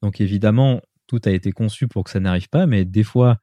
[0.00, 3.36] Donc évidemment, tout a été conçu pour que ça n'arrive pas, mais des fois,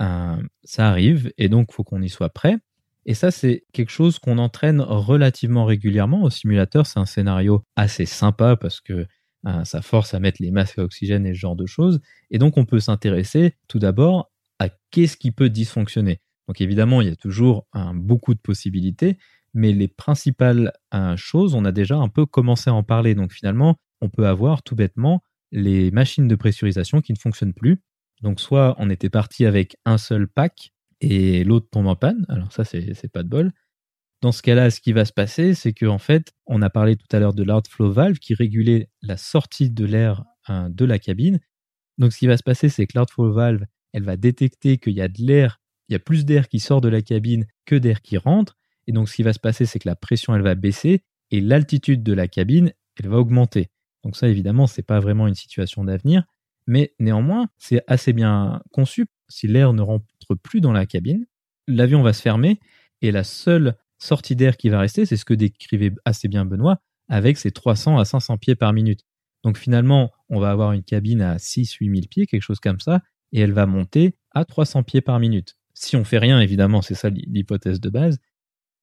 [0.00, 2.56] euh, ça arrive, et donc il faut qu'on y soit prêt.
[3.04, 6.86] Et ça, c'est quelque chose qu'on entraîne relativement régulièrement au simulateur.
[6.86, 9.06] C'est un scénario assez sympa parce que
[9.46, 12.00] euh, ça force à mettre les masques à oxygène et ce genre de choses.
[12.30, 16.22] Et donc, on peut s'intéresser tout d'abord à qu'est-ce qui peut dysfonctionner.
[16.48, 19.16] Donc évidemment, il y a toujours beaucoup de possibilités,
[19.54, 23.14] mais les principales euh, choses, on a déjà un peu commencé à en parler.
[23.14, 27.82] Donc finalement, on peut avoir tout bêtement les machines de pressurisation qui ne fonctionnent plus.
[28.22, 32.52] Donc soit on était parti avec un seul pack et l'autre tombe en panne, alors
[32.52, 33.52] ça c'est pas de bol.
[34.22, 37.08] Dans ce cas-là, ce qui va se passer, c'est qu'en fait, on a parlé tout
[37.10, 41.40] à l'heure de flow valve qui régulait la sortie de l'air hein, de la cabine.
[41.98, 45.00] Donc ce qui va se passer, c'est que flow valve, elle va détecter qu'il y
[45.00, 48.00] a de l'air, il y a plus d'air qui sort de la cabine que d'air
[48.00, 48.56] qui rentre.
[48.86, 51.40] Et donc ce qui va se passer, c'est que la pression, elle va baisser et
[51.40, 53.70] l'altitude de la cabine, elle va augmenter.
[54.04, 56.24] Donc ça, évidemment, c'est pas vraiment une situation d'avenir,
[56.66, 59.06] mais néanmoins, c'est assez bien conçu.
[59.28, 61.26] Si l'air ne rentre plus dans la cabine,
[61.68, 62.60] l'avion va se fermer
[63.00, 66.80] et la seule sortie d'air qui va rester, c'est ce que décrivait assez bien Benoît,
[67.08, 69.04] avec ses 300 à 500 pieds par minute.
[69.44, 73.00] Donc finalement, on va avoir une cabine à 6-8 000 pieds, quelque chose comme ça,
[73.32, 75.56] et elle va monter à 300 pieds par minute.
[75.74, 78.18] Si on fait rien, évidemment, c'est ça l'hypothèse de base.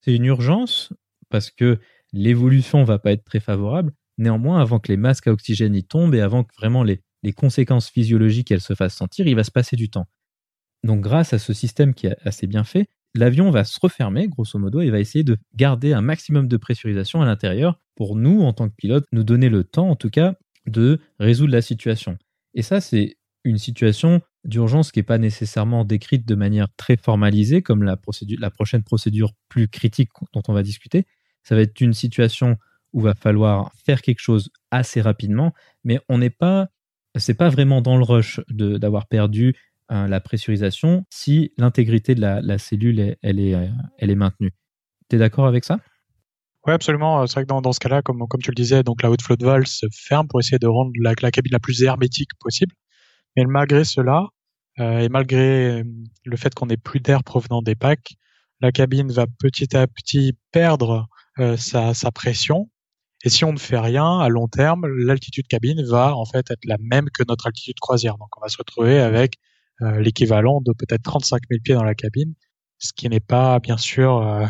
[0.02, 0.94] C'est une urgence
[1.30, 1.80] parce que
[2.14, 3.94] l'évolution va pas être très favorable.
[4.18, 7.02] Néanmoins, avant que les masques à oxygène y tombent et avant que vraiment les,
[7.36, 10.08] conséquences physiologiques se fassent sentir, il va se passer du temps.
[10.84, 14.58] Donc grâce à ce système qui est assez bien fait, l'avion va se refermer, grosso
[14.58, 18.54] modo, et va essayer de garder un maximum de pressurisation à l'intérieur pour nous, en
[18.54, 20.36] tant que pilote, nous donner le temps, en tout cas,
[20.66, 22.18] de résoudre la situation.
[22.54, 27.62] Et ça, c'est une situation d'urgence qui n'est pas nécessairement décrite de manière très formalisée,
[27.62, 27.98] comme la,
[28.38, 31.06] la prochaine procédure plus critique dont on va discuter.
[31.44, 32.58] Ça va être une situation
[32.94, 36.70] où va falloir faire quelque chose assez rapidement, mais on n'est pas,
[37.16, 39.56] c'est pas vraiment dans le rush d'avoir perdu
[39.92, 43.66] Hein, la pressurisation si l'intégrité de la, cellule elle, est, euh,
[43.98, 44.52] elle est maintenue.
[45.10, 45.80] Tu es d'accord avec ça?
[46.68, 47.26] Oui, absolument.
[47.26, 49.24] C'est vrai que dans, dans ce cas-là, comme, comme tu le disais, donc la haute
[49.24, 52.76] flotte valve se ferme pour essayer de rendre la, cabine la plus hermétique possible.
[53.38, 54.28] Mais malgré cela,
[54.80, 55.84] euh, et malgré euh,
[56.26, 58.14] le fait qu'on n'ait plus d'air provenant des packs,
[58.62, 61.08] la cabine va petit à petit perdre
[61.56, 62.70] sa, sa, pression.
[63.24, 66.66] Et si on ne fait rien, à long terme, l'altitude cabine va en fait être
[66.66, 68.18] la même que notre altitude croisière.
[68.18, 69.38] Donc on va se retrouver avec
[69.82, 72.34] euh, l'équivalent de peut-être 35 000 pieds dans la cabine,
[72.80, 74.46] ce qui n'est pas bien sûr euh,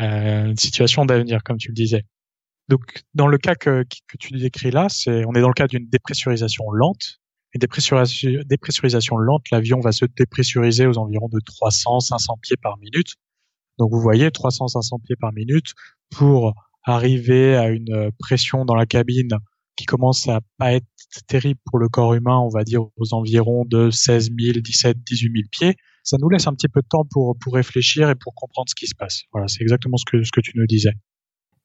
[0.00, 2.04] euh, une situation d'avenir, comme tu le disais.
[2.68, 5.66] Donc, dans le cas que, que tu décris là, c'est on est dans le cas
[5.66, 7.20] d'une dépressurisation lente.
[7.56, 13.14] Une dépressurisation, lente, l'avion va se dépressuriser aux environs de 300-500 pieds par minute.
[13.78, 15.72] Donc, vous voyez, 300-500 pieds par minute
[16.10, 19.36] pour arriver à une pression dans la cabine
[19.76, 20.86] qui commence à pas être
[21.26, 25.32] terrible pour le corps humain, on va dire aux environs de 16 000, 17, 18
[25.32, 28.68] 000 pieds, ça nous laisse un petit peu de temps pour, réfléchir et pour comprendre
[28.68, 29.22] ce qui se passe.
[29.32, 30.92] Voilà, c'est exactement ce que, ce que tu nous disais.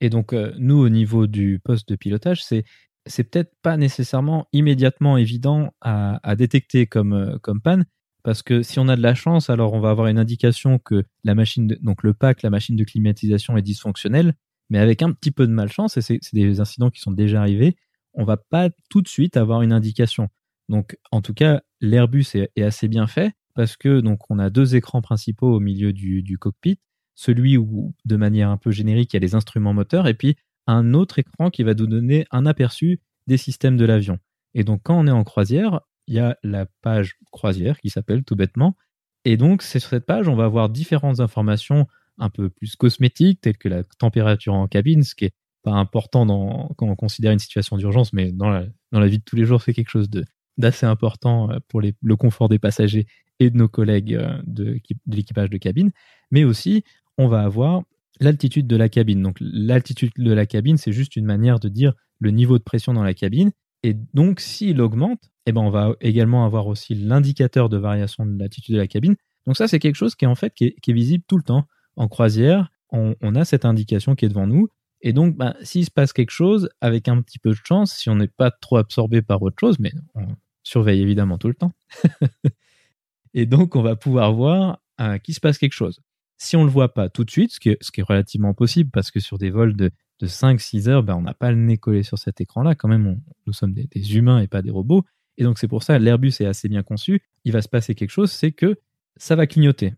[0.01, 2.63] Et donc, euh, nous, au niveau du poste de pilotage, c'est
[3.05, 7.85] c'est peut-être pas nécessairement immédiatement évident à, détecter comme, euh, comme panne,
[8.23, 11.03] parce que si on a de la chance, alors on va avoir une indication que
[11.23, 14.35] la machine, donc le pack, la machine de climatisation est dysfonctionnelle,
[14.69, 17.75] mais avec un petit peu de malchance, et c'est des incidents qui sont déjà arrivés,
[18.13, 20.29] on va pas tout de suite avoir une indication.
[20.69, 24.75] Donc, en tout cas, l'Airbus est, assez bien fait parce que donc on a deux
[24.75, 26.79] écrans principaux au milieu du, cockpit,
[27.15, 30.37] celui où, de manière un peu générique, il y a les instruments moteurs, et puis
[30.67, 34.19] un autre écran qui va nous donner un aperçu des systèmes de l'avion.
[34.54, 38.24] Et donc, quand on est en croisière, il y a la page croisière qui s'appelle
[38.24, 38.76] tout bêtement.
[39.24, 43.41] Et donc, c'est sur cette page, on va avoir différentes informations un peu plus cosmétiques,
[43.41, 47.32] telles que la température en cabine, ce qui est pas important dans, quand on considère
[47.32, 50.10] une situation d'urgence, mais dans la, vie de tous les jours, c'est quelque chose
[50.58, 53.06] d'assez important euh, pour le confort des passagers
[53.39, 55.91] et de nos collègues euh, de l'équipage de cabine.
[56.32, 56.84] Mais aussi,
[57.17, 57.84] on va avoir
[58.21, 59.21] l'altitude de la cabine.
[59.21, 62.93] Donc l'altitude de la cabine, c'est juste une manière de dire le niveau de pression
[62.93, 63.51] dans la cabine.
[63.84, 68.39] Et donc, s'il augmente, eh ben, on va également avoir aussi l'indicateur de variation de
[68.39, 69.15] l'altitude de la cabine.
[69.47, 71.65] Donc ça, c'est quelque chose qui est en fait qui est, visible tout le temps.
[71.95, 74.69] En croisière, on, a cette indication qui est devant nous.
[75.01, 78.10] Et donc, bah, s'il se passe quelque chose, avec un petit peu de chance, si
[78.10, 80.27] on n'est pas trop absorbé par autre chose, mais on
[80.62, 81.71] surveille évidemment tout le temps,
[83.34, 86.01] et donc on va pouvoir voir euh, qu'il se passe quelque chose.
[86.41, 89.12] Si on ne le voit pas tout de suite, ce qui est, relativement possible, parce
[89.12, 92.01] que sur des vols de, de 5-6 heures, bah, on n'a pas le nez collé
[92.01, 95.04] sur cet écran-là, quand même, nous sommes des, humains et pas des robots.
[95.38, 98.10] Et donc c'est pour ça, l'Airbus est assez bien conçu, il va se passer quelque
[98.10, 98.80] chose, c'est que
[99.17, 99.93] ça va clignoter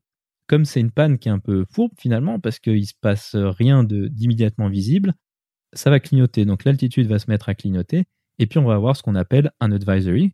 [0.47, 3.83] comme c'est une panne qui est un peu fourbe finalement, parce qu'il se passe rien
[3.83, 5.13] d'immédiatement visible,
[5.73, 6.45] ça va clignoter.
[6.45, 8.03] Donc l'altitude va se mettre à clignoter,
[8.39, 10.33] et puis on va avoir ce qu'on appelle un advisory.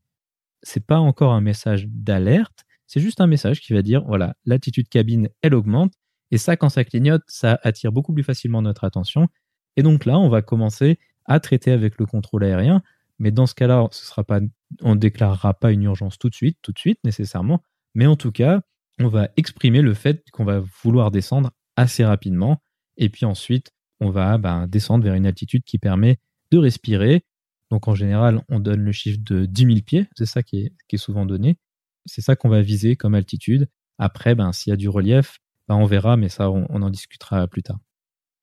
[0.63, 4.89] C'est pas encore un message d'alerte, c'est juste un message qui va dire voilà, l'altitude
[4.89, 5.93] cabine, elle augmente,
[6.31, 9.27] et ça, quand ça clignote, ça attire beaucoup plus facilement notre attention.
[9.75, 12.81] Et donc là, on va commencer à traiter avec le contrôle aérien,
[13.17, 14.39] mais dans ce cas-là, ce sera pas,
[14.81, 17.61] on ne déclarera pas une urgence tout de suite, tout de suite nécessairement,
[17.93, 18.61] mais en tout cas,
[18.99, 22.61] on va exprimer le fait qu'on va vouloir descendre assez rapidement.
[22.97, 26.17] Et puis ensuite, on va ben, descendre vers une altitude qui permet
[26.51, 27.25] de respirer.
[27.71, 30.97] Donc en général, on donne le chiffre de 10 000 pieds, c'est ça qui est,
[30.97, 31.57] souvent donné.
[32.05, 33.69] C'est ça qu'on va viser comme altitude.
[33.97, 37.47] Après, ben, s'il y a du relief, ben, on verra, mais ça, on, en discutera
[37.47, 37.77] plus tard.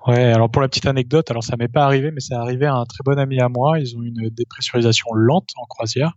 [0.06, 2.76] Ouais, alors pour la petite anecdote, alors ça m'est pas arrivé, mais c'est arrivé à
[2.76, 3.80] un très bon ami à moi.
[3.80, 6.12] Ils ont une dépressurisation lente en croisière.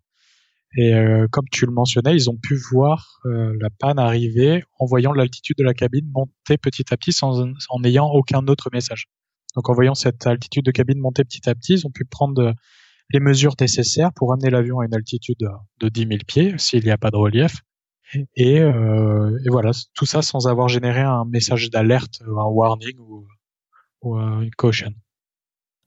[0.77, 4.85] Et euh, comme tu le mentionnais, ils ont pu voir euh, la panne arriver en
[4.85, 9.07] voyant l'altitude de la cabine monter petit à petit sans en ayant aucun autre message.
[9.55, 12.53] Donc en voyant cette altitude de cabine monter petit à petit, ils ont pu prendre
[13.11, 15.37] les mesures nécessaires pour amener l'avion à une altitude
[15.79, 17.63] de 10 000 pieds s'il n'y a pas de relief.
[18.35, 23.27] Et, euh, et, voilà, tout ça sans avoir généré un message d'alerte, un warning ou,
[24.01, 24.93] ou, une caution.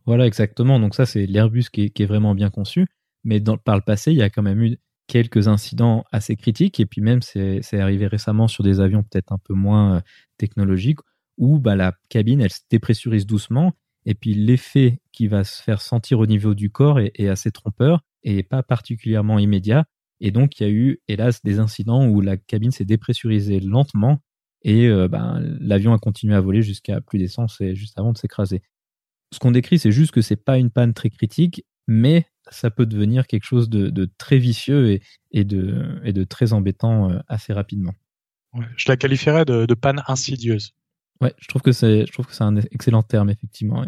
[0.06, 0.78] Voilà, exactement.
[0.80, 2.86] Donc ça, c'est l'Airbus qui, est, vraiment bien conçu.
[3.24, 6.80] Mais par le passé, il y a quand même eu quelques incidents assez critiques.
[6.80, 10.00] Et puis même, c'est arrivé récemment sur des avions peut-être un peu moins euh,
[10.38, 11.00] technologiques,
[11.38, 13.72] où bah, la cabine, elle se dépressurise doucement.
[14.04, 18.02] Et puis l'effet qui va se faire sentir au niveau du corps est assez trompeur
[18.24, 19.86] et pas particulièrement immédiat.
[20.24, 24.22] Et donc, il y a eu, hélas, des incidents où la cabine s'est dépressurisée lentement
[24.62, 28.18] et euh, ben, l'avion a continué à voler jusqu'à plus d'essence et juste avant de
[28.18, 28.62] s'écraser.
[29.32, 32.86] Ce qu'on décrit, c'est juste que c'est pas une panne très critique, mais ça peut
[32.86, 35.00] devenir quelque chose de, très vicieux
[35.32, 37.94] et, de, et, de, très embêtant euh, assez rapidement.
[38.76, 40.72] je la qualifierais de, panne insidieuse.
[41.20, 43.84] Ouais, je trouve que c'est, je trouve que c'est un excellent terme effectivement.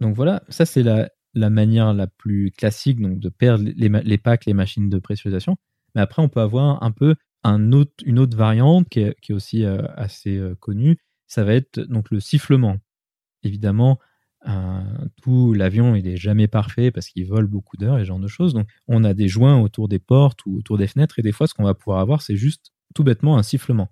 [0.00, 4.18] Donc voilà, ça c'est la, la manière la plus classique donc de perdre les, les,
[4.18, 5.56] packs, les machines de pressurisation.
[5.94, 9.82] Mais après, on peut avoir un peu autre, une autre variante qui est, aussi euh,
[9.96, 10.98] assez euh, connue.
[11.26, 12.76] Ça va être donc le sifflement.
[13.42, 13.98] Évidemment,
[14.48, 14.80] euh,
[15.22, 18.28] tout l'avion il est jamais parfait parce qu'il vole beaucoup d'heures et ce genre de
[18.28, 18.54] choses.
[18.54, 21.46] Donc, on a des joints autour des portes ou autour des fenêtres et des fois,
[21.46, 23.88] ce qu'on va pouvoir avoir, c'est juste tout bêtement un sifflement.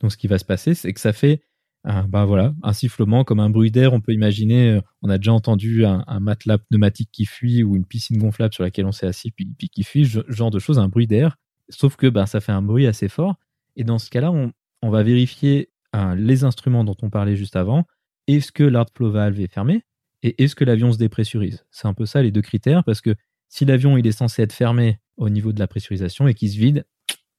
[0.00, 1.42] Donc, ce qui va se passer, c'est que ça fait
[1.86, 2.26] un, bah
[2.62, 3.92] un sifflement comme un bruit d'air.
[3.92, 7.86] On peut imaginer, euh, on a déjà entendu un, matelas pneumatique qui fuit ou une
[7.86, 10.88] piscine gonflable sur laquelle on s'est assis puis, qui fuit, ce genre de choses, un
[10.88, 11.36] bruit d'air.
[11.68, 13.36] Sauf que bah, ça fait un bruit assez fort.
[13.76, 14.52] Et dans ce cas-là, on,
[14.90, 17.84] va vérifier euh, les instruments dont on parlait juste avant.
[18.26, 19.82] Est-ce que flow valve est fermé?
[20.22, 21.64] Et est-ce que l'avion se dépressurise?
[21.70, 23.14] C'est un peu ça les deux critères parce que
[23.48, 26.58] si l'avion il est censé être fermé au niveau de la pressurisation et qu'il se
[26.58, 26.84] vide,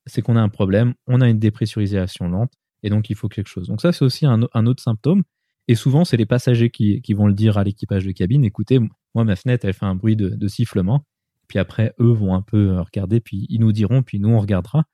[0.05, 3.47] c'est qu'on a un problème, on a une dépressurisation lente et donc il faut quelque
[3.47, 3.67] chose.
[3.67, 5.23] Donc ça, c'est aussi un, autre symptôme.
[5.67, 8.79] Et souvent, c'est les passagers qui, vont le dire à l'équipage de cabine, écoutez,
[9.13, 11.05] moi, ma fenêtre, elle fait un bruit de, sifflement.
[11.47, 14.85] Puis après, eux vont un peu regarder, puis ils nous diront, puis nous, on regardera.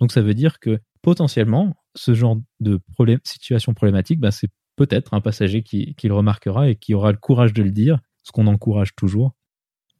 [0.00, 2.80] Donc ça veut dire que potentiellement, ce genre de
[3.24, 7.18] situation problématique, bah, c'est peut-être un passager qui, qui, le remarquera et qui aura le
[7.18, 9.34] courage de le dire, ce qu'on encourage toujours.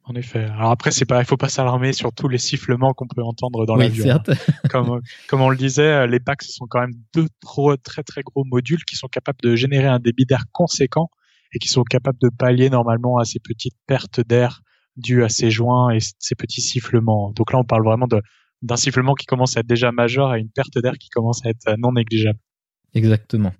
[0.05, 0.43] En effet.
[0.43, 3.65] Alors après, c'est pas, il faut pas s'alarmer sur tous les sifflements qu'on peut entendre
[3.65, 4.03] dans l'avion.
[4.03, 4.31] Certes.
[4.69, 8.21] Comme, comme on le disait, les packs ce sont quand même deux trop, très très
[8.21, 11.09] gros modules qui sont capables de générer un débit d'air conséquent
[11.53, 14.61] et qui sont capables de pallier normalement à ces petites pertes d'air
[14.97, 17.31] dues à ces joints et ces petits sifflements.
[17.31, 18.07] Donc là, on parle vraiment
[18.61, 21.49] d'un sifflement qui commence à être déjà majeur à une perte d'air qui commence à
[21.49, 22.39] être non négligeable.
[22.93, 23.53] Exactement.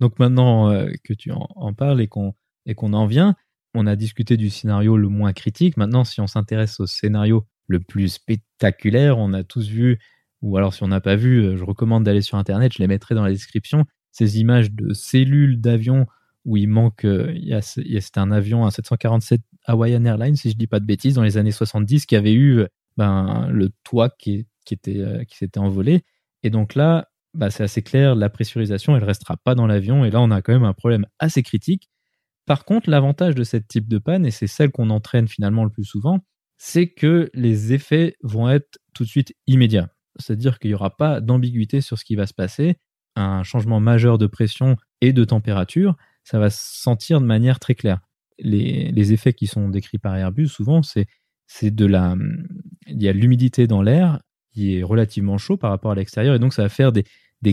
[0.00, 2.34] Donc maintenant euh, que tu en, en parles et qu'on
[2.66, 3.34] et qu'on en vient,
[3.74, 5.76] on a discuté du scénario le moins critique.
[5.76, 9.98] Maintenant, si on s'intéresse au scénario le plus spectaculaire, on a tous vu,
[10.42, 12.88] ou alors si on n'a pas vu, euh, je recommande d'aller sur Internet, je les
[12.88, 16.06] mettrai dans la description, ces images de cellules d'avions
[16.44, 17.32] où il manque, euh,
[17.62, 21.38] c'était un avion, un 747 Hawaiian Airlines, si je dis pas de bêtises, dans les
[21.38, 26.02] années 70, qui avait eu euh, ben, le toit qui, était, qui s'était envolé.
[26.42, 30.04] Et donc là, bah, c'est assez clair, la pressurisation, elle restera pas dans l'avion.
[30.04, 31.88] Et là, on a quand même un problème assez critique.
[32.46, 35.70] Par contre, l'avantage de ce type de panne, et c'est celle qu'on entraîne finalement le
[35.70, 36.20] plus souvent,
[36.58, 39.90] c'est que les effets vont être tout de suite immédiats.
[40.18, 42.76] C'est-à-dire qu'il n'y aura pas d'ambiguïté sur ce qui va se passer.
[43.16, 47.74] Un changement majeur de pression et de température, ça va se sentir de manière très
[47.74, 48.00] claire.
[48.38, 51.06] Les, effets qui sont décrits par Airbus, souvent, c'est,
[51.62, 52.16] de la.
[52.86, 54.20] Il y a l'humidité dans l'air
[54.52, 57.04] qui est relativement chaud par rapport à l'extérieur, et donc ça va faire des,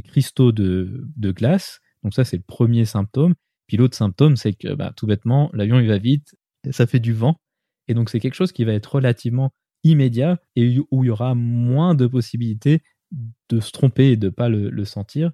[0.02, 1.80] cristaux de, de glace.
[2.04, 3.36] Donc, ça, c'est le premier symptôme.
[3.70, 6.36] Puis l'autre symptôme, c'est que bah, tout bêtement, l'avion il va vite,
[6.72, 7.40] ça fait du vent.
[7.88, 9.52] Et donc c'est quelque chose qui va être relativement
[9.84, 12.82] immédiat et où il y aura moins de possibilités
[13.50, 15.32] de se tromper et de ne pas le, sentir.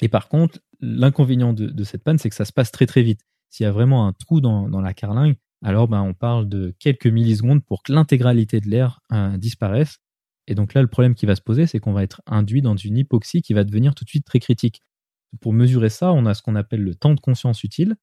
[0.00, 3.22] Et par contre, l'inconvénient de, cette panne, c'est que ça se passe très très vite.
[3.50, 5.34] S'il y a vraiment un trou dans, la carlingue,
[5.64, 9.98] alors ben, on parle de quelques millisecondes pour que l'intégralité de l'air euh, disparaisse.
[10.46, 12.76] Et donc là, le problème qui va se poser, c'est qu'on va être induit dans
[12.76, 14.82] une hypoxie qui va devenir tout de suite très critique.
[15.40, 17.96] Pour mesurer ça, on a ce qu'on appelle le temps de conscience utile.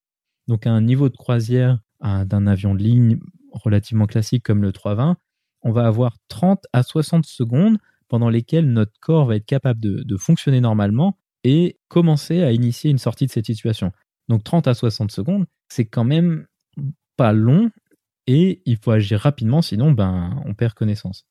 [0.48, 3.20] Donc à un niveau de croisière d'un avion de ligne
[3.52, 5.18] relativement classique comme le 320,
[5.62, 7.78] on va avoir 30 à 60 secondes
[8.08, 12.98] pendant lesquelles notre corps va être capable de, fonctionner normalement et commencer à initier une
[12.98, 13.92] sortie de cette situation.
[14.28, 16.48] Donc 30 à 60 secondes, c'est quand même
[17.18, 17.70] pas long
[18.28, 21.26] et il faut agir rapidement, sinon ben, on perd connaissance.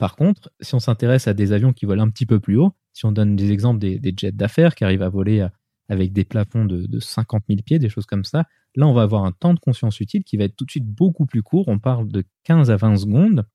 [0.00, 2.72] Par contre, si on s'intéresse à des avions qui volent un petit peu plus haut,
[2.94, 5.46] si on donne des exemples des, jets d'affaires qui arrivent à voler
[5.90, 8.44] avec des plafonds de, de 50 000 pieds, des choses comme ça,
[8.76, 10.86] là on va avoir un temps de conscience utile qui va être tout de suite
[10.86, 11.68] beaucoup plus court.
[11.68, 13.46] On parle de 15 à 20 secondes.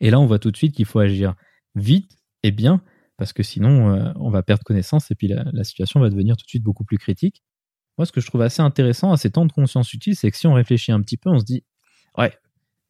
[0.00, 1.36] Et là on voit tout de suite qu'il faut agir
[1.76, 2.82] vite et bien
[3.16, 6.44] parce que sinon euh, on va perdre connaissance et puis la, situation va devenir tout
[6.44, 7.44] de suite beaucoup plus critique.
[7.96, 10.36] Moi, ce que je trouve assez intéressant à ces temps de conscience utile, c'est que
[10.36, 11.62] si on réfléchit un petit peu, on se dit,
[12.18, 12.32] ouais,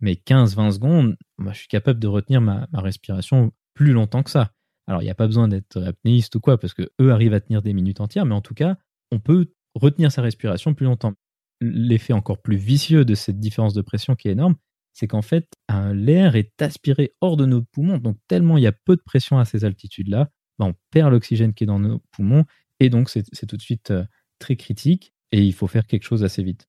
[0.03, 4.53] mais 15-20 secondes, moi, je suis capable de retenir ma, respiration plus longtemps que ça.
[4.86, 7.40] Alors, il n'y a pas besoin d'être apnéiste ou quoi, parce que eux arrivent à
[7.40, 8.76] tenir des minutes entières, mais en tout cas,
[9.12, 11.14] on peut retenir sa respiration plus longtemps.
[11.61, 14.57] L'effet encore plus vicieux de cette différence de pression qui est énorme,
[14.92, 15.48] c'est qu'en fait,
[15.94, 17.98] l'air est aspiré hors de nos poumons.
[17.98, 20.28] Donc, tellement il y a peu de pression à ces altitudes-là,
[20.59, 22.44] ben, on perd l'oxygène qui est dans nos poumons.
[22.80, 24.05] Et donc, c'est tout de suite euh,
[24.40, 26.66] très critique et il faut faire quelque chose assez vite.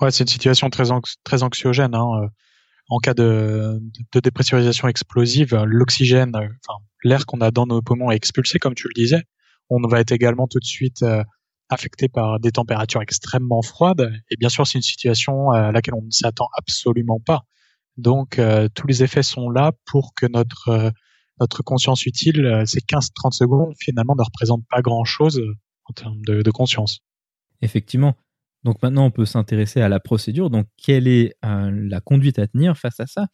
[0.00, 1.94] Ouais, c'est une situation très, anxiogène.
[1.94, 2.28] Hein.
[2.90, 3.80] Euh, en cas de,
[4.12, 8.74] de dépressurisation explosive, l'oxygène, euh, enfin, l'air qu'on a dans nos poumons est expulsé, comme
[8.74, 9.22] tu le disais.
[9.70, 11.04] On va être également tout de suite
[11.68, 14.12] affecté par des températures extrêmement froides.
[14.30, 17.42] Et bien sûr, c'est une situation à laquelle on ne s'attend absolument pas.
[17.96, 20.90] Donc euh, tous les effets sont là pour que notre euh,
[21.40, 25.42] notre conscience utile, euh, ces 15-30 secondes, finalement ne représentent pas grand-chose
[25.84, 27.00] en termes de, conscience.
[27.60, 28.14] Effectivement.
[28.66, 30.50] Donc maintenant, on peut s'intéresser à la procédure.
[30.50, 33.28] Donc quelle est la conduite à tenir face à ça?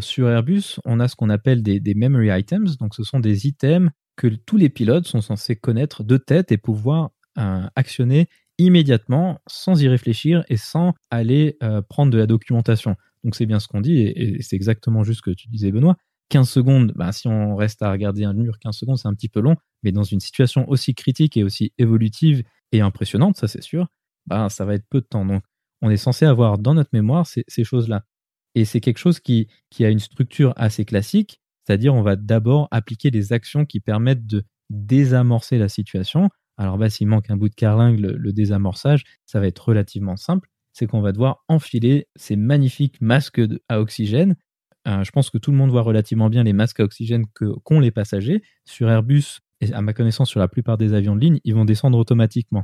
[0.00, 2.78] Sur Airbus, on a ce qu'on appelle des, memory items.
[2.78, 6.56] Donc ce sont des items que tous les pilotes sont censés connaître de tête et
[6.56, 8.28] pouvoir actionner
[8.58, 11.58] immédiatement sans y réfléchir et sans aller
[11.88, 12.94] prendre de la documentation.
[13.24, 15.96] Donc c'est bien ce qu'on dit, et, c'est exactement juste ce que tu disais, Benoît.
[16.28, 19.30] 15 secondes, bah, si on reste à regarder un mur 15 secondes, c'est un petit
[19.30, 23.62] peu long, mais dans une situation aussi critique et aussi évolutive et impressionnante, ça c'est
[23.62, 23.88] sûr,
[24.28, 25.24] bah, ça va être peu de temps.
[25.24, 25.42] Donc
[25.82, 28.04] on est censé avoir dans notre mémoire ces, choses-là.
[28.54, 29.48] Et c'est quelque chose qui,
[29.80, 34.44] a une structure assez classique, c'est-à-dire on va d'abord appliquer des actions qui permettent de
[34.70, 36.30] désamorcer la situation.
[36.56, 40.48] Alors bah, s'il manque un bout de carlingue, le désamorçage, ça va être relativement simple
[40.78, 44.36] c'est qu'on va devoir enfiler ces magnifiques masques à oxygène.
[44.86, 47.80] Euh, je pense que tout le monde voit relativement bien les masques à oxygène qu'ont
[47.80, 48.42] les passagers.
[48.64, 51.64] Sur Airbus, et à ma connaissance sur la plupart des avions de ligne, ils vont
[51.64, 52.62] descendre automatiquement.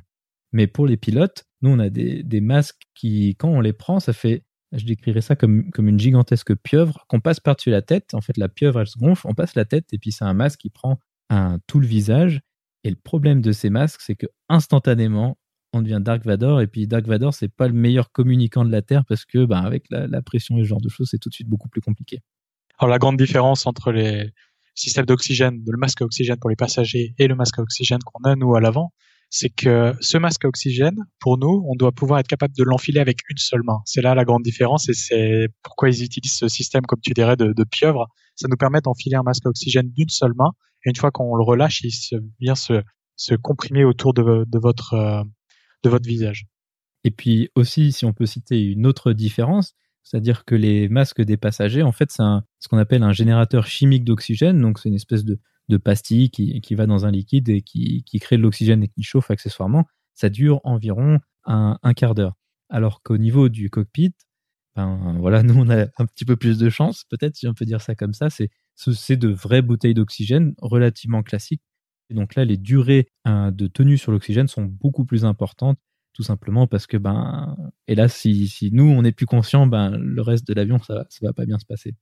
[0.52, 4.12] Mais pour les pilotes, nous, on a des, masques qui, quand on les prend, ça
[4.12, 8.12] fait, je décrirais ça comme, une gigantesque pieuvre qu'on passe par-dessus la tête.
[8.12, 10.34] En fait, la pieuvre, elle se gonfle, on passe la tête, et puis c'est un
[10.34, 10.98] masque qui prend
[11.30, 12.40] un, tout le visage.
[12.84, 15.38] Et le problème de ces masques, c'est que instantanément,
[15.72, 16.60] on devient Dark Vador.
[16.60, 19.62] Et puis Dark Vador, c'est pas le meilleur communicant de la Terre parce que, ben,
[19.62, 22.20] avec la, pression et ce genre de choses, c'est tout de suite beaucoup plus compliqué.
[22.78, 24.30] Alors la grande différence entre les
[24.74, 28.28] systèmes d'oxygène, le masque à oxygène pour les passagers et le masque à oxygène qu'on
[28.28, 28.92] a nous à l'avant,
[29.36, 33.00] c'est que ce masque à oxygène, pour nous, on doit pouvoir être capable de l'enfiler
[33.00, 33.80] avec une seule main.
[33.84, 37.34] C'est là la grande différence et c'est pourquoi ils utilisent ce système, comme tu dirais,
[37.34, 38.06] de, pieuvre.
[38.36, 40.52] Ça nous permet d'enfiler un masque à oxygène d'une seule main
[40.84, 41.90] et une fois qu'on le relâche, il
[42.38, 42.80] vient se,
[43.16, 45.24] se comprimer autour de votre euh,
[45.82, 46.46] de votre visage.
[47.02, 49.74] Et puis aussi, si on peut citer une autre différence,
[50.04, 52.22] c'est-à-dire que les masques des passagers, en fait, c'est
[52.60, 54.60] ce qu'on appelle un générateur chimique d'oxygène.
[54.60, 55.40] Donc, c'est une espèce de,
[55.76, 59.84] pastille qui, va dans un liquide et qui, crée de l'oxygène et qui chauffe accessoirement.
[60.14, 62.34] Ça dure environ un, quart d'heure.
[62.68, 64.14] Alors qu'au niveau du cockpit,
[64.76, 67.64] ben voilà, nous on a un petit peu plus de chance, peut-être si on peut
[67.64, 68.30] dire ça comme ça.
[68.30, 71.62] C'est c'est de vraies bouteilles d'oxygène relativement classiques
[72.10, 75.78] donc là, les durées hein, de tenue sur l'oxygène sont beaucoup plus importantes,
[76.12, 77.56] tout simplement parce que, ben,
[77.88, 81.32] et si, nous, on n'est plus conscient, ben, le reste de l'avion, ça ne va
[81.32, 81.94] pas bien se passer.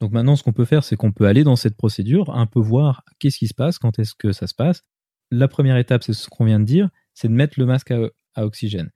[0.00, 2.60] Donc maintenant, ce qu'on peut faire, c'est qu'on peut aller dans cette procédure, un peu
[2.60, 4.84] voir qu'est-ce qui se passe, quand est-ce que ça se passe.
[5.30, 8.44] La première étape, c'est ce qu'on vient de dire, c'est de mettre le masque à,
[8.44, 8.90] oxygène.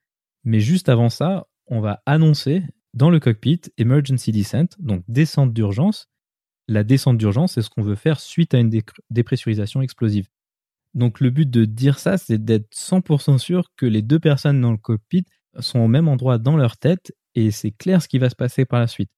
[0.45, 2.63] Mais juste avant ça, on va annoncer
[2.95, 6.09] dans le cockpit Emergency Descent, donc descente d'urgence.
[6.69, 8.71] La descente d'urgence, c'est ce qu'on veut faire suite à une
[9.11, 10.29] dépressurisation explosive.
[10.95, 14.71] Donc le but de dire ça, c'est d'être 100% sûr que les deux personnes dans
[14.71, 15.25] le cockpit
[15.59, 18.65] sont au même endroit dans leur tête et c'est clair ce qui va se passer
[18.65, 19.11] par la suite.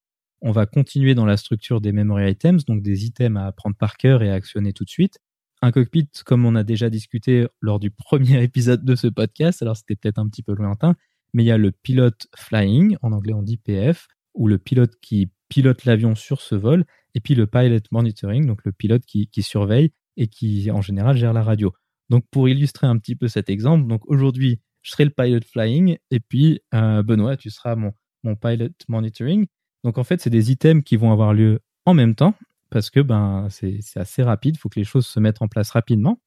[0.46, 3.96] On va continuer dans la structure des memory items, donc des items à apprendre par
[3.96, 5.18] cœur et à actionner tout de suite.
[5.62, 9.74] Un cockpit, comme on a déjà discuté lors du premier épisode de ce podcast, alors
[9.74, 10.96] c'était peut-être un petit peu lointain,
[11.32, 14.92] mais il y a le pilote flying, en anglais on dit PF, ou le pilote
[15.00, 16.84] qui pilote l'avion sur ce vol,
[17.14, 21.32] et puis le pilot monitoring, donc le pilote qui surveille et qui en général gère
[21.32, 21.72] la radio.
[22.10, 25.96] Donc pour illustrer un petit peu cet exemple, donc aujourd'hui je serai le pilot flying
[26.10, 27.92] et puis euh, Benoît tu seras mon,
[28.24, 29.46] mon pilot monitoring.
[29.84, 32.34] Donc en fait c'est des items qui vont avoir lieu en même temps
[32.70, 35.70] parce que ben c'est assez rapide, il faut que les choses se mettent en place
[35.70, 36.20] rapidement.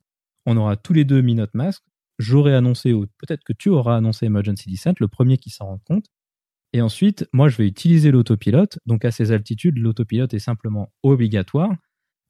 [0.45, 1.83] On aura tous les deux mis notre masque,
[2.19, 5.81] j'aurai annoncé, ou peut-être que tu auras annoncé Emergency Descent, le premier qui s'en rend
[5.85, 6.05] compte.
[6.73, 8.79] Et ensuite, moi, je vais utiliser l'autopilote.
[8.85, 11.71] Donc, à ces altitudes, l'autopilote est simplement obligatoire.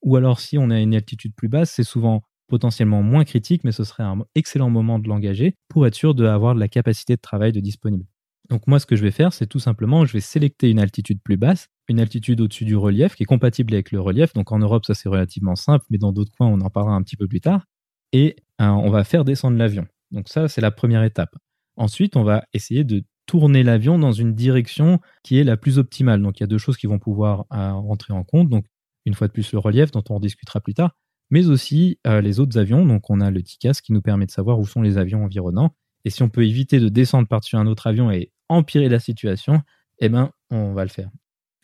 [0.04, 3.72] Ou alors, si on à une altitude plus basse, c'est souvent potentiellement moins critique, mais
[3.72, 7.22] ce serait un excellent moment de l'engager pour être sûr d'avoir de la capacité de
[7.22, 8.06] travail de disponible.
[8.50, 11.20] Donc moi, ce que je vais faire, c'est tout simplement, je vais sélecter une altitude
[11.22, 14.34] plus basse, une altitude au-dessus du relief qui est compatible avec le relief.
[14.34, 17.02] Donc en Europe, ça c'est relativement simple, mais dans d'autres coins, on en parlera un
[17.04, 17.66] petit peu plus tard.
[18.14, 19.86] Et euh, on va faire descendre l'avion.
[20.12, 21.36] Donc ça, c'est la première étape.
[21.76, 26.22] Ensuite, on va essayer de tourner l'avion dans une direction qui est la plus optimale.
[26.22, 28.50] Donc il y a deux choses qui vont pouvoir euh, rentrer en compte.
[28.50, 28.66] Donc
[29.06, 30.95] une fois de plus le relief dont on discutera plus tard,
[31.30, 32.86] mais aussi euh, les autres avions.
[32.86, 35.76] Donc on a le TICAS qui nous permet de savoir où sont les avions environnants.
[36.08, 39.62] Et si on peut éviter de descendre par-dessus un autre avion et empirer la situation,
[39.99, 41.10] eh ben on va le faire.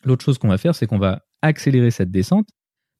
[0.04, 2.46] L'autre chose qu'on va faire, c'est qu'on va accélérer cette descente.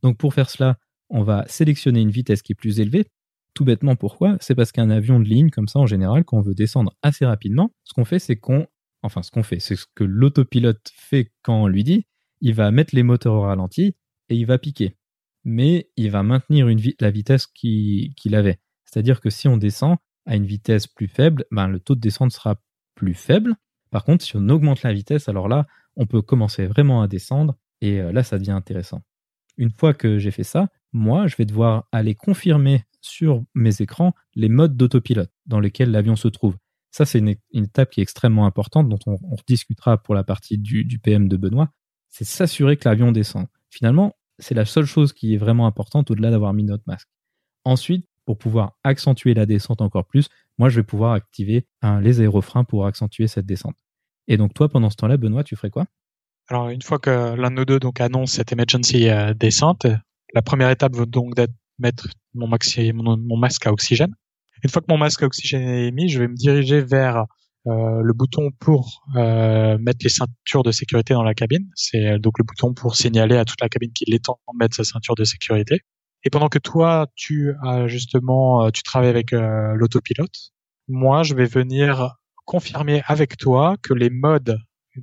[0.03, 0.79] Donc pour faire cela,
[1.11, 3.05] on va sélectionner une vitesse qui est plus élevée.
[3.53, 4.39] Tout bêtement, pourquoi?
[4.41, 7.27] C'est parce qu'un avion de ligne, comme ça en général, quand on veut descendre assez
[7.27, 8.67] rapidement, ce qu'on fait, c'est qu'on...
[9.03, 12.07] Enfin, ce qu'on fait, c'est ce que l'autopilote fait quand on lui dit,
[12.41, 13.95] il va mettre les moteurs au ralenti
[14.31, 14.97] et il va piquer
[15.45, 16.67] mais il va maintenir
[17.01, 18.59] la vitesse qu'il avait.
[18.85, 19.97] C'est-à-dire que si on descend
[20.27, 22.57] à une vitesse plus faible, ben, le taux de descente sera
[22.95, 23.55] plus faible.
[23.91, 25.67] Par contre, si on augmente la vitesse, alors là,
[25.97, 29.03] on peut commencer vraiment à descendre et euh, là, ça devient intéressant.
[29.57, 34.15] Une fois que j'ai fait ça, moi, je vais devoir aller confirmer sur mes écrans
[34.35, 36.57] les modes d'autopilote dans lesquels l'avion se trouve.
[36.91, 40.85] Ça, c'est une, étape qui est extrêmement importante, dont on, discutera pour la partie du,
[40.85, 41.71] du PM de Benoît.
[42.09, 43.47] C'est s'assurer que l'avion descend.
[43.69, 47.09] Finalement, c'est la seule chose qui est vraiment importante au-delà d'avoir mis notre masque.
[47.65, 51.67] Ensuite, pour pouvoir accentuer la descente encore plus, moi je vais pouvoir activer
[52.01, 53.77] les aérofreins pour accentuer cette descente.
[54.29, 55.87] Et donc toi, pendant ce temps-là, Benoît, tu ferais quoi?
[56.49, 59.87] Alors une fois que l'un de nous deux donc annonce cette emergency euh, descente,
[60.35, 62.47] la première étape va donc d'être mettre mon,
[63.37, 64.15] masque à oxygène.
[64.63, 67.25] Une fois que mon masque à oxygène est mis, je vais me diriger vers
[67.67, 71.69] euh, le bouton pour euh, mettre les ceintures de sécurité dans la cabine.
[71.75, 74.77] C'est donc le bouton pour signaler à toute la cabine qu'il est temps de mettre
[74.77, 75.81] sa ceinture de sécurité.
[76.25, 80.53] Et pendant que toi, tu as justement, tu travailles avec l'autopilote,
[80.89, 84.59] moi, je vais venir confirmer avec toi que les modes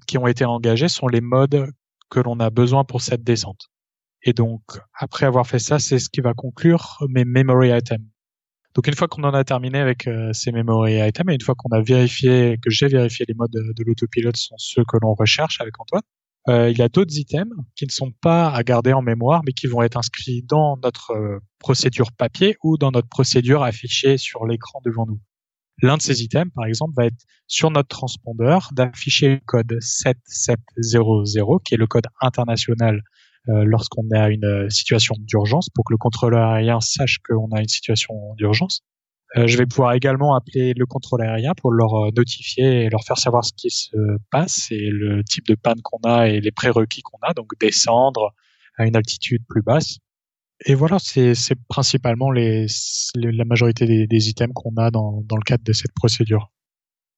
[0.08, 1.72] qui ont été engagés sont les modes
[2.10, 3.70] que l'on a besoin pour cette descente.
[4.24, 4.62] Et donc,
[4.94, 8.06] après avoir fait ça, c'est ce qui va conclure mes memory items.
[8.74, 11.56] Donc une fois qu'on en a terminé avec euh, ces memory items et une fois
[11.56, 15.60] qu'on a vérifié, que j'ai vérifié les modes de, l'autopilote sont ceux que l'on recherche
[15.60, 19.02] avec Antoine, euh, il y a d'autres items qui ne sont pas à garder en
[19.02, 23.64] mémoire, mais qui vont être inscrits dans notre euh, procédure papier ou dans notre procédure
[23.64, 25.20] affichée sur l'écran devant nous.
[25.82, 31.60] L'un de ces items, par exemple, va être sur notre transpondeur d'afficher le code 7700,
[31.64, 33.02] qui est le code international
[33.50, 37.62] euh, lorsqu'on a une euh, situation d'urgence pour que le contrôleur aérien sache qu'on a
[37.62, 38.84] une situation d'urgence.
[39.38, 43.18] Euh, je vais pouvoir également appeler le contrôleur aérien pour leur notifier et leur faire
[43.18, 43.96] savoir ce qui se
[44.30, 48.34] passe et le type de panne qu'on a et les prérequis qu'on a, donc descendre
[48.78, 50.00] à une altitude plus basse.
[50.66, 51.36] Et voilà, c'est
[51.70, 56.52] principalement la majorité des, des items qu'on a dans, dans le cadre de cette procédure.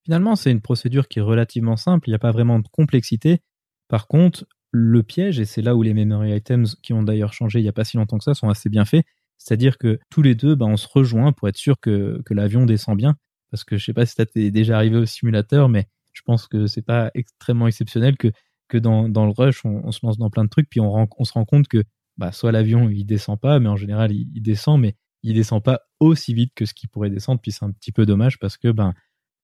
[0.05, 3.41] Finalement, c'est une procédure qui est relativement simple, il n'y a pas vraiment de complexité.
[3.87, 7.59] Par contre, le piège, et c'est là où les memory items, qui ont d'ailleurs changé
[7.59, 9.05] il n'y a pas si longtemps que ça, sont assez bien faits,
[9.43, 12.95] c'est-à-dire que tous les deux, bah, on se rejoint pour être sûr que, l'avion descend
[12.95, 13.17] bien.
[13.51, 16.65] Parce que je sais pas si tu déjà arrivé au simulateur, mais je pense que
[16.65, 18.31] c'est pas extrêmement exceptionnel que,
[18.77, 21.67] dans, le rush, on, se lance dans plein de trucs, puis on, se rend compte
[21.67, 21.83] que
[22.17, 25.81] bah, soit l'avion il descend pas, mais en général il, descend, mais il descend pas
[25.99, 28.71] aussi vite que ce qu'il pourrait descendre, puis c'est un petit peu dommage parce que
[28.71, 28.95] ben,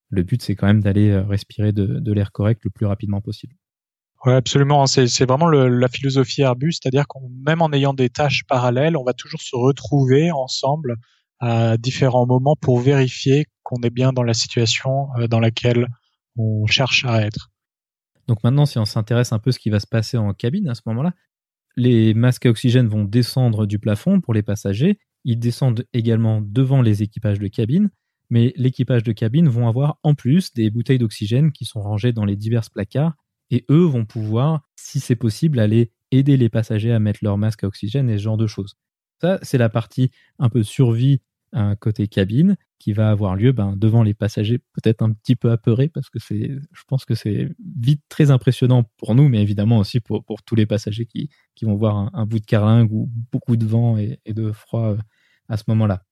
[0.10, 3.54] le but c'est quand même d'aller euh, respirer de l'air correct le plus rapidement possible.
[4.26, 4.86] Ouais, absolument.
[4.86, 9.14] C'est, vraiment la philosophie Airbus, c'est-à-dire qu'on même en ayant des tâches parallèles, on va
[9.14, 10.96] toujours se retrouver ensemble
[11.40, 15.88] à différents moments pour vérifier qu'on est bien dans la situation euh, dans laquelle
[16.38, 17.50] on cherche à être.
[18.28, 20.68] Donc maintenant, si on s'intéresse un peu à ce qui va se passer en cabine
[20.68, 21.14] à ce moment-là,
[21.78, 25.00] les masques à oxygène vont descendre du plafond pour les passagers.
[25.24, 27.90] Ils descendent également devant les équipages de cabine,
[28.30, 32.26] mais l'équipage de cabine vont avoir en plus des bouteilles d'oxygène qui sont rangées dans
[32.26, 33.14] les divers placards
[33.52, 37.64] et eux vont pouvoir, si c'est possible, aller aider les passagers à mettre leur masque
[37.64, 38.76] à oxygène et ce genre de choses.
[39.22, 41.22] Ça, c'est la partie un peu survie
[41.52, 45.52] un côté cabine qui va avoir lieu ben, devant les passagers, peut-être un petit peu
[45.52, 49.80] apeurés, parce que c'est, je pense que c'est vite très impressionnant pour nous, mais évidemment
[49.80, 53.10] aussi pour, pour tous les passagers qui, qui vont voir un, bout de carlingue ou
[53.32, 54.98] beaucoup de vent et, de froid euh,
[55.50, 56.04] à ce moment-là.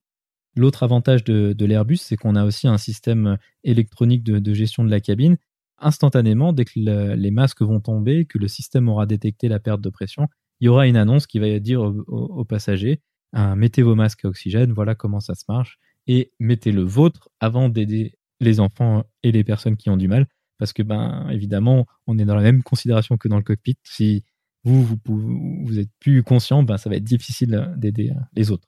[0.55, 4.83] L'autre avantage de, de l'Airbus, c'est qu'on a aussi un système électronique de, de gestion
[4.83, 5.37] de la cabine
[5.79, 6.71] instantanément, dès que
[7.15, 10.27] les masques vont tomber, que le système aura détecté la perte de pression,
[10.59, 13.01] il y aura une annonce qui va dire aux, passagers
[13.35, 15.79] euh, mettez vos masques à oxygène, voilà comment ça se marche.
[16.07, 20.27] et mettez le vôtre avant d'aider les enfants et les personnes qui ont du mal.
[20.57, 23.77] Parce que, ben, évidemment, on est dans la même considération que dans le cockpit.
[23.83, 24.23] Si
[24.63, 28.67] vous, vous, vous êtes plus conscient, ben, ça va être difficile d'aider les autres.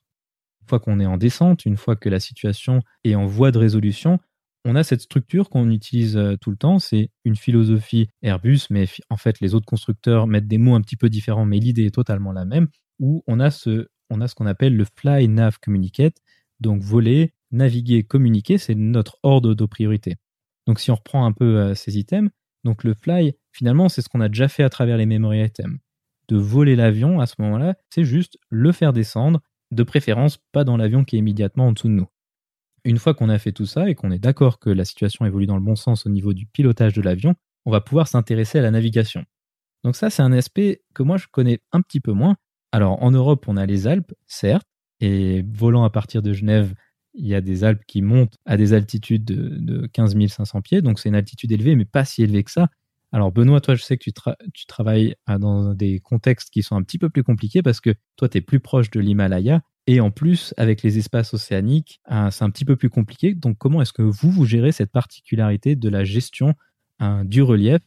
[0.62, 3.58] Une fois qu'on est en descente, une fois que la situation est en voie de
[3.58, 4.20] résolution,
[4.66, 6.80] on a cette structure qu'on utilise euh, tout le temps.
[6.80, 10.98] C'est une philosophie Airbus, mais en fait, les autres constructeurs mettent des mots un petit
[10.98, 12.68] peu différents, mais l'idée est totalement la même,
[13.00, 16.18] où on a ce, on a ce qu'on appelle le Fly Nav Communicate.
[16.60, 20.18] Donc, voler, naviguer, communiquer, c'est notre ordre de priorité.
[20.68, 22.30] Donc, si on reprend un peu euh, ces items,
[22.66, 25.80] donc le Fly, finalement, c'est ce qu'on a déjà fait à travers les memory items.
[26.28, 29.42] De voler l'avion, à ce moment-là, c'est juste le faire descendre,
[29.72, 32.08] de préférence pas dans l'avion qui est immédiatement en dessous de nous.
[32.90, 35.46] Une fois qu'on a fait tout ça et qu'on est d'accord que la situation évolue
[35.46, 37.36] dans le bon sens au niveau du pilotage de l'avion,
[37.68, 39.26] on va pouvoir s'intéresser à la navigation.
[39.84, 42.36] Donc ça, c'est un aspect que moi je connais un petit peu moins.
[42.72, 44.66] Alors en Europe, on a les Alpes, certes,
[45.02, 46.74] et volant à partir de Genève,
[47.14, 51.00] il y a des Alpes qui montent à des altitudes de, 15 500 pieds, donc
[51.00, 52.70] c'est une altitude élevée, mais pas si élevée que ça.
[53.12, 54.12] Alors Benoît, toi, je sais que tu,
[54.56, 58.30] tu travailles dans des contextes qui sont un petit peu plus compliqués parce que toi,
[58.30, 59.62] tu es plus proche de l'Himalaya
[59.92, 63.34] et en plus, avec les espaces océaniques, euh, c'est un petit peu plus compliqué.
[63.34, 66.54] Donc, comment est-ce que vous, vous gérez cette particularité de la gestion
[67.02, 67.80] euh, du relief?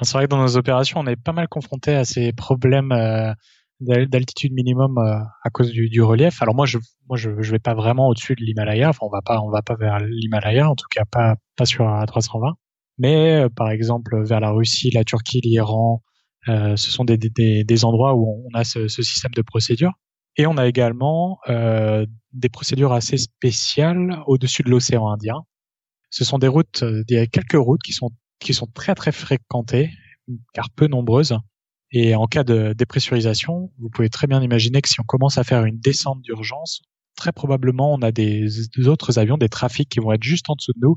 [0.00, 3.34] C'est vrai que dans nos opérations, on est pas mal confronté à ces problèmes euh,
[3.80, 6.40] d'altitude minimum à cause du, relief.
[6.40, 8.88] Alors moi, je moi je, vais pas vraiment au-dessus de l'Himalaya.
[8.88, 12.54] Enfin, on va pas va pas vers l'Himalaya, en tout cas pas pas sur A320.
[12.96, 16.02] Mais par exemple vers la Russie, la Turquie, l'Iran,
[16.46, 19.92] ce sont des, des, endroits où on a ce, ce système de procédure.
[20.36, 25.44] Et on a également euh, des procédures assez spéciales au-dessus de l'océan Indien.
[26.10, 28.10] Ce sont des routes, il y a quelques routes qui sont
[28.40, 29.90] qui sont très très fréquentées,
[30.54, 31.36] car peu nombreuses.
[31.92, 35.44] Et en cas de dépressurisation, vous pouvez très bien imaginer que si on commence à
[35.44, 36.82] faire une descente d'urgence,
[37.16, 38.48] très probablement on a des,
[38.86, 40.96] autres avions, des trafics qui vont être juste en dessous de nous.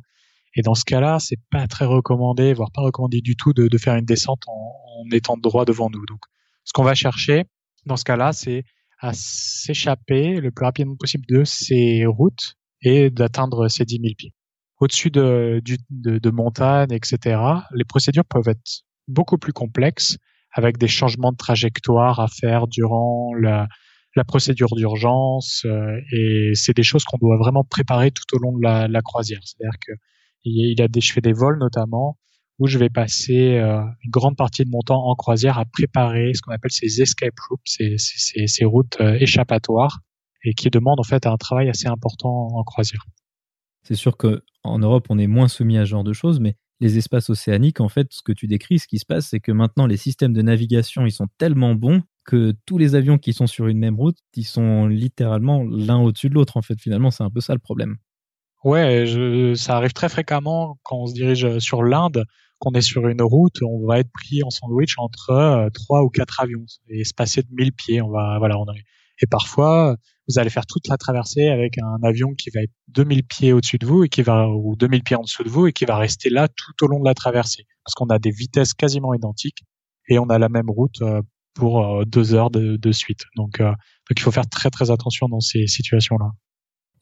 [0.56, 3.78] Et dans ce cas-là, c'est pas très recommandé, voire pas recommandé du tout, de, de
[3.78, 6.06] faire une descente en, en étant droit devant nous.
[6.06, 6.20] Donc,
[6.64, 7.46] ce qu'on va chercher
[7.88, 8.64] dans ce cas-là, c'est
[9.04, 14.34] à s'échapper le plus rapidement possible de ces routes et d'atteindre ces 10 000 pieds.
[14.80, 17.40] Au-dessus de, de, de montagnes, etc.,
[17.74, 20.18] les procédures peuvent être beaucoup plus complexes
[20.54, 23.68] avec des changements de trajectoire à faire durant la,
[24.16, 28.58] la procédure d'urgence euh, et c'est des choses qu'on doit vraiment préparer tout au long
[28.58, 29.42] de la, la croisière.
[29.44, 29.92] C'est-à-dire que
[30.46, 32.18] il a des, je des vols notamment
[32.60, 36.34] où je vais passer euh, une grande partie de mon temps en croisière à préparer
[36.34, 40.00] ce qu'on appelle ces escape routes, ces, routes euh, échappatoires,
[40.44, 43.06] et qui demandent en fait un travail assez important en croisière.
[43.84, 46.98] C'est sûr qu'en Europe, on est moins soumis à ce genre de choses, mais les
[46.98, 49.88] espaces océaniques, en fait, ce que tu décris, ce qui se passe, c'est que maintenant,
[49.88, 53.68] les systèmes de navigation, ils sont tellement bons que tous les avions qui sont sur
[53.68, 56.58] une même route, ils sont littéralement l'un au-dessus de l'autre.
[56.58, 57.98] En fait, finalement, c'est un peu ça le problème.
[58.64, 62.26] Ouais, je, ça arrive très fréquemment quand on se dirige sur l'Inde,
[62.60, 66.10] qu'on est sur une route, on va être pris en sandwich entre euh, trois ou
[66.10, 68.02] quatre avions et se passer de 1000 pieds.
[68.02, 68.66] On va, voilà, on
[69.22, 69.98] et parfois
[70.30, 73.78] vous allez faire toute la traversée avec un avion qui va être 2000 pieds au-dessus
[73.78, 75.98] de vous et qui va ou 2000 pieds en dessous de vous et qui va
[75.98, 79.64] rester là tout au long de la traversée parce qu'on a des vitesses quasiment identiques
[80.08, 81.22] et on a la même route euh,
[81.54, 83.26] pour euh, deux heures de, de suite.
[83.36, 83.76] Donc, donc
[84.16, 86.32] il faut faire très très attention dans ces situations-là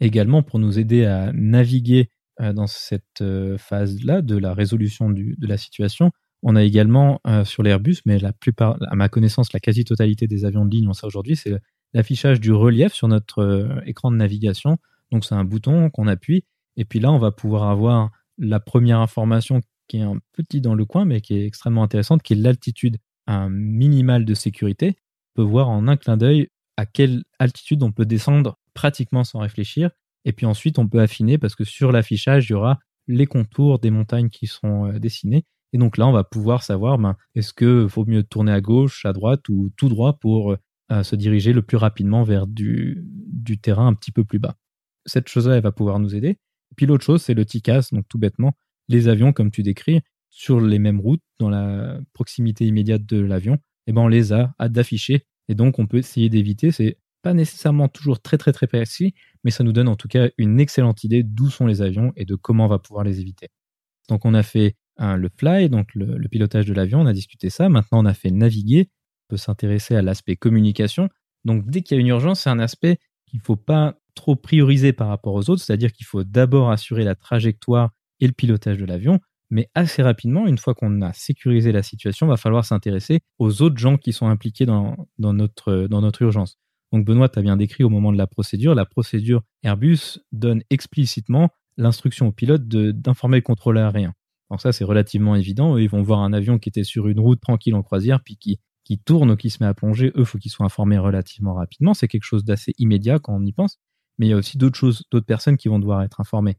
[0.01, 2.09] également pour nous aider à naviguer
[2.41, 6.11] euh, dans cette euh, phase-là de la résolution de la situation.
[6.43, 10.71] On a également euh, sur l'Airbus, mais à ma connaissance, la quasi-totalité des avions de
[10.71, 11.53] ligne ont ça aujourd'hui, c'est
[11.93, 14.77] l'affichage du relief sur notre écran de navigation.
[15.11, 16.45] Donc c'est un bouton qu'on appuie,
[16.77, 20.73] et puis là on va pouvoir avoir la première information qui est un petit dans
[20.73, 22.97] le coin, mais qui est extrêmement intéressante, qui est l'altitude
[23.27, 24.95] minimale de sécurité.
[25.35, 26.47] On peut voir en un clin d'œil
[26.77, 29.89] à quelle altitude on peut descendre pratiquement sans réfléchir.
[30.25, 33.79] Et puis ensuite, on peut affiner parce que sur l'affichage, il y aura les contours
[33.79, 35.45] des montagnes qui seront euh, dessinés.
[35.73, 39.05] Et donc là, on va pouvoir savoir, ben, est-ce qu'il faut mieux tourner à gauche,
[39.05, 40.55] à droite ou tout droit pour
[40.91, 44.55] euh, se diriger le plus rapidement vers du, du terrain un petit peu plus bas.
[45.05, 46.29] Cette chose-là, elle va pouvoir nous aider.
[46.29, 48.53] Et puis l'autre chose, c'est le TICAS, donc tout bêtement,
[48.89, 53.57] les avions, comme tu décris, sur les mêmes routes, dans la proximité immédiate de l'avion,
[53.87, 55.25] eh ben on les a à d'afficher.
[55.47, 56.71] Et donc, on peut essayer d'éviter.
[56.71, 59.13] C'est pas nécessairement toujours très très très précis,
[59.43, 62.25] mais ça nous donne en tout cas une excellente idée d'où sont les avions et
[62.25, 63.49] de comment on va pouvoir les éviter.
[64.09, 67.69] Donc on a fait le fly, donc le, pilotage de l'avion, on a discuté ça.
[67.69, 71.09] Maintenant on a fait naviguer, on peut s'intéresser à l'aspect communication.
[71.45, 74.35] Donc dès qu'il y a une urgence, c'est un aspect qu'il ne faut pas trop
[74.35, 78.77] prioriser par rapport aux autres, c'est-à-dire qu'il faut d'abord assurer la trajectoire et le pilotage
[78.77, 79.19] de l'avion,
[79.49, 83.61] mais assez rapidement, une fois qu'on a sécurisé la situation, il va falloir s'intéresser aux
[83.61, 86.57] autres gens qui sont impliqués dans, notre, dans notre urgence.
[86.91, 88.75] Donc Benoît, tu as bien décrit au moment de la procédure.
[88.75, 94.13] La procédure Airbus donne explicitement l'instruction au pilote d'informer le contrôleur aérien.
[94.49, 95.75] Donc ça, c'est relativement évident.
[95.75, 98.35] Eux, ils vont voir un avion qui était sur une route tranquille en croisière, puis
[98.35, 100.11] qui, qui tourne ou qui se met à plonger.
[100.15, 101.93] Eux, faut qu'ils soient informés relativement rapidement.
[101.93, 103.79] C'est quelque chose d'assez immédiat quand on y pense.
[104.17, 106.57] Mais il y a aussi d'autres choses, d'autres personnes qui vont devoir être informées.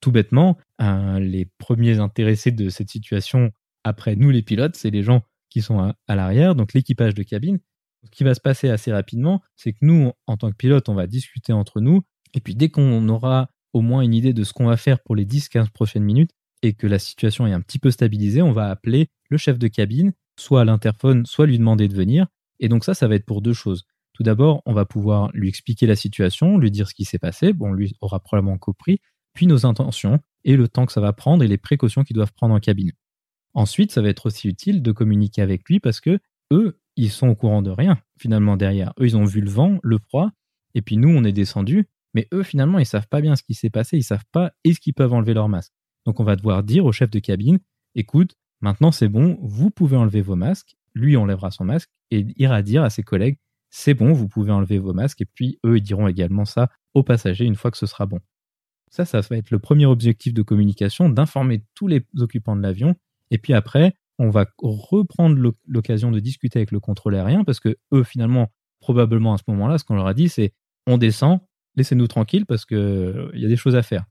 [0.00, 3.50] Tout bêtement, euh, les premiers intéressés de cette situation,
[3.82, 7.24] après nous les pilotes, c'est les gens qui sont à, à l'arrière, donc l'équipage de
[7.24, 7.58] cabine.
[8.04, 10.94] Ce qui va se passer assez rapidement, c'est que nous, en tant que pilote, on
[10.94, 12.02] va discuter entre nous.
[12.34, 15.16] Et puis dès qu'on aura au moins une idée de ce qu'on va faire pour
[15.16, 16.30] les 10-15 prochaines minutes
[16.62, 19.68] et que la situation est un petit peu stabilisée, on va appeler le chef de
[19.68, 22.26] cabine, soit à l'interphone, soit lui demander de venir.
[22.60, 23.84] Et donc ça, ça va être pour deux choses.
[24.12, 27.52] Tout d'abord, on va pouvoir lui expliquer la situation, lui dire ce qui s'est passé.
[27.52, 29.00] Bon, lui aura probablement compris.
[29.34, 32.32] Puis nos intentions et le temps que ça va prendre et les précautions qu'ils doivent
[32.32, 32.92] prendre en cabine.
[33.54, 36.20] Ensuite, ça va être aussi utile de communiquer avec lui parce que
[36.52, 38.92] eux, ils sont au courant de rien finalement derrière.
[39.00, 40.30] Eux, ils ont vu le vent, le froid,
[40.74, 43.54] et puis nous, on est descendu mais eux, finalement, ils savent pas bien ce qui
[43.54, 45.72] s'est passé, ils savent pas est-ce qu'ils peuvent enlever leur masque.
[46.06, 47.58] Donc on va devoir dire au chef de cabine,
[47.94, 52.62] écoute, maintenant c'est bon, vous pouvez enlever vos masques, lui enlèvera son masque et ira
[52.62, 53.38] dire à ses collègues,
[53.70, 57.02] c'est bon, vous pouvez enlever vos masques, et puis eux, ils diront également ça aux
[57.02, 58.20] passagers une fois que ce sera bon.
[58.90, 62.94] Ça, ça va être le premier objectif de communication, d'informer tous les occupants de l'avion,
[63.32, 67.76] et puis après, on va reprendre l'occasion de discuter avec le contrôle aérien, parce que
[67.92, 70.52] eux, finalement, probablement à ce moment-là, ce qu'on leur a dit, c'est
[70.86, 71.40] on descend,
[71.76, 74.04] laissez-nous tranquilles parce qu'il euh, y a des choses à faire.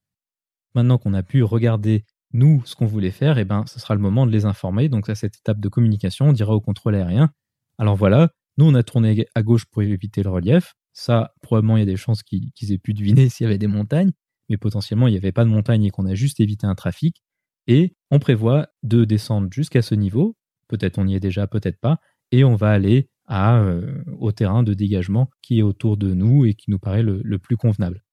[0.76, 3.93] Maintenant qu'on a pu regarder, nous, ce qu'on voulait faire, et eh ben, ce sera
[3.93, 4.89] le moment de les informer.
[4.89, 7.32] Donc, à cette étape de communication, on dira au contrôle aérien
[7.78, 10.76] alors voilà, nous, on a tourné à gauche pour éviter le relief.
[10.93, 13.68] Ça, probablement, il y a des chances qu'ils aient pu deviner s'il y avait des
[13.68, 14.12] montagnes,
[14.49, 17.23] mais potentiellement, il n'y avait pas de montagne et qu'on a juste évité un trafic.
[17.68, 20.36] Et on prévoit de descendre jusqu'à ce niveau.
[20.68, 21.99] Peut-être on y est déjà, peut-être pas.
[22.32, 26.55] Et on va aller euh, au terrain de dégagement qui est autour de nous et
[26.55, 28.03] qui nous paraît le, plus convenable.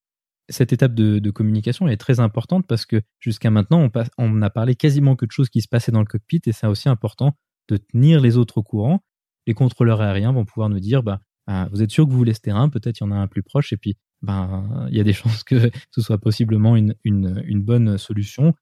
[0.49, 4.77] Cette étape de, communication est très importante parce que jusqu'à maintenant, on, on a parlé
[4.77, 7.37] quasiment que de choses qui se passaient dans le cockpit et c'est aussi important
[7.69, 9.01] de tenir les autres au courant.
[9.47, 12.35] Les contrôleurs aériens vont pouvoir nous dire bah, ah, vous êtes sûr que vous voulez
[12.35, 15.01] ce terrain, peut-être il y en a un plus proche, et puis ben, il y
[15.01, 18.55] a des chances que ce soit possiblement une bonne solution.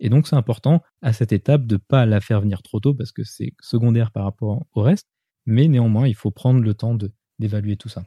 [0.00, 2.94] Et donc c'est important à cette étape de ne pas la faire venir trop tôt
[2.94, 5.08] parce que c'est secondaire par rapport au reste,
[5.46, 6.96] mais néanmoins, il faut prendre le temps
[7.38, 8.04] d'évaluer tout ça.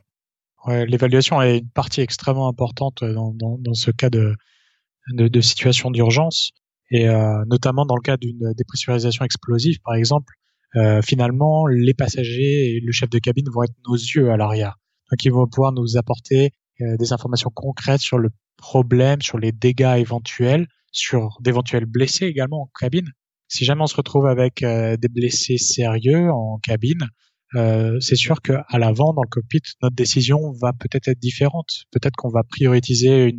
[0.67, 6.51] L'évaluation est une partie extrêmement importante dans, ce cas de, situation d'urgence,
[6.91, 10.33] et euh, notamment dans le cas d'une dépressurisation explosive, par exemple.
[10.75, 14.77] Euh, finalement, les passagers et le chef de cabine vont être nos yeux à l'arrière.
[15.11, 18.29] Donc, ils vont pouvoir nous apporter euh, des informations concrètes sur le
[18.61, 23.09] problème, sur les dégâts éventuels, sur d'éventuels blessés également en cabine.
[23.47, 27.09] Si jamais on se retrouve avec des blessés sérieux en cabine,
[27.55, 31.85] euh, c'est sûr qu'à l'avant, dans le cockpit, notre décision va peut-être être différente.
[31.91, 33.33] Peut-être qu'on va prioriser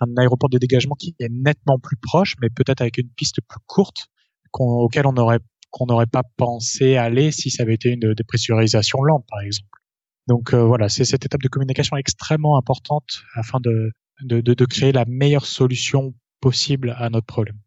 [0.00, 3.60] un aéroport de dégagement qui est nettement plus proche, mais peut-être avec une piste plus
[3.66, 4.08] courte
[4.52, 5.40] auquel on aurait
[5.70, 9.68] qu'on n'aurait pas pensé aller si ça avait été une dépressurisation lente, par exemple.
[10.26, 13.92] Donc euh, voilà, c'est cette étape de communication extrêmement importante afin de,
[14.22, 17.58] de, créer la meilleure solution possible à notre problème.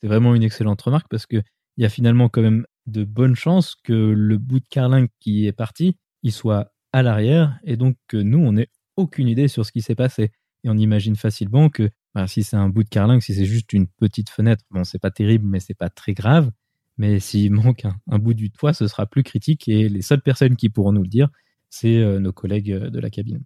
[0.00, 1.42] C'est vraiment une excellente remarque parce que
[1.76, 5.46] il y a finalement quand même de bonnes chances que le bout de carlingue qui
[5.46, 9.64] est parti, il soit à l'arrière et donc que nous, on n'ait aucune idée sur
[9.64, 10.32] ce qui s'est passé.
[10.64, 13.72] Et on imagine facilement que bah, si c'est un bout de carlingue, si c'est juste
[13.72, 16.50] une petite fenêtre, bon, c'est pas terrible, mais c'est pas très grave.
[16.98, 20.56] Mais s'il manque un, bout du toit, ce sera plus critique et les seules personnes
[20.56, 21.28] qui pourront nous le dire,
[21.70, 23.42] c'est euh, nos collègues euh, de la cabine.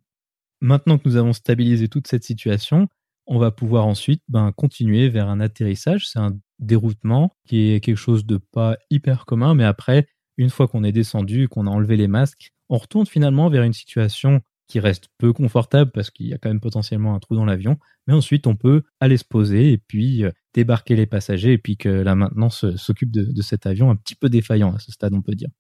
[0.61, 2.89] Maintenant que nous avons stabilisé toute cette situation,
[3.27, 6.09] on va pouvoir ensuite ben, continuer vers un atterrissage.
[6.09, 10.69] C'est un déroutement qui est quelque chose de pas hyper commun, mais après, une fois
[10.69, 14.81] qu'on est descendu, qu'on a enlevé les masques, on retourne finalement vers une situation qui
[14.81, 18.15] reste peu confortable parce qu'il y a quand même potentiellement un trou dans l'avion, mais
[18.15, 21.91] ensuite on peut aller se poser et puis euh, débarquer les passagers et puis que
[21.91, 25.21] la maintenance s'occupe de, de cet avion un petit peu défaillant à ce stade, on
[25.21, 25.51] peut dire.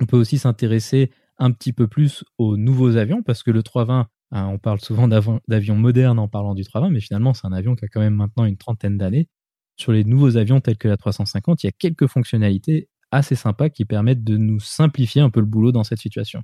[0.00, 4.08] On peut aussi s'intéresser un petit peu plus aux nouveaux avions parce que le 320
[4.32, 7.74] Hein, on parle souvent d'avions modernes en parlant du 320, mais finalement, c'est un avion
[7.76, 9.28] qui a quand même maintenant une trentaine d'années.
[9.76, 13.68] Sur les nouveaux avions tels que la 350, il y a quelques fonctionnalités assez sympas
[13.68, 16.42] qui permettent de nous simplifier un peu le boulot dans cette situation.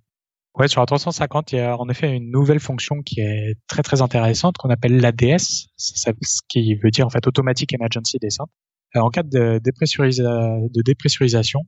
[0.55, 3.83] Ouais, sur la 350, il y a en effet une nouvelle fonction qui est très
[3.83, 6.11] très intéressante qu'on appelle l'ADS, ce
[6.49, 8.49] qui veut dire en fait Automatic Emergency Descent.
[8.95, 11.61] Euh, en cas de, de dépressurisation,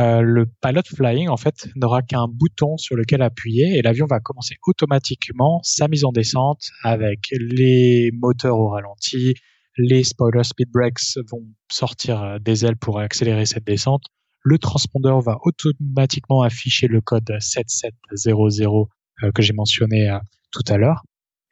[0.00, 4.20] euh, le pilot flying en fait n'aura qu'un bouton sur lequel appuyer et l'avion va
[4.20, 9.34] commencer automatiquement sa mise en descente avec les moteurs au ralenti,
[9.76, 14.04] les spoiler speed brakes vont sortir euh, des ailes pour accélérer cette descente.
[14.42, 18.88] Le transpondeur va automatiquement afficher le code 7700
[19.34, 20.16] que j'ai mentionné
[20.52, 21.02] tout à l'heure.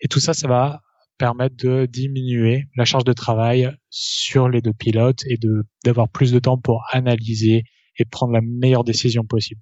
[0.00, 0.82] Et tout ça, ça va
[1.18, 6.32] permettre de diminuer la charge de travail sur les deux pilotes et de d'avoir plus
[6.32, 7.64] de temps pour analyser
[7.98, 9.60] et prendre la meilleure décision possible.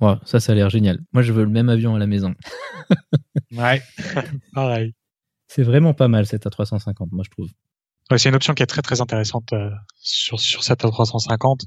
[0.00, 0.98] Wow, ça, ça a l'air génial.
[1.12, 2.34] Moi, je veux le même avion à la maison.
[3.52, 3.82] ouais,
[4.54, 4.94] pareil.
[5.46, 7.48] C'est vraiment pas mal cette A350, moi, je trouve.
[8.10, 11.60] Ouais, c'est une option qui est très très intéressante euh, sur, sur cette A350.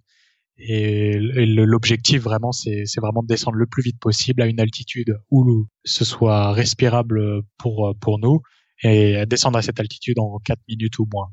[0.60, 5.68] Et, l'objectif vraiment, c'est vraiment de descendre le plus vite possible à une altitude où
[5.84, 8.42] ce soit respirable pour, pour nous
[8.84, 11.30] et descendre à cette altitude en 4 minutes ou moins.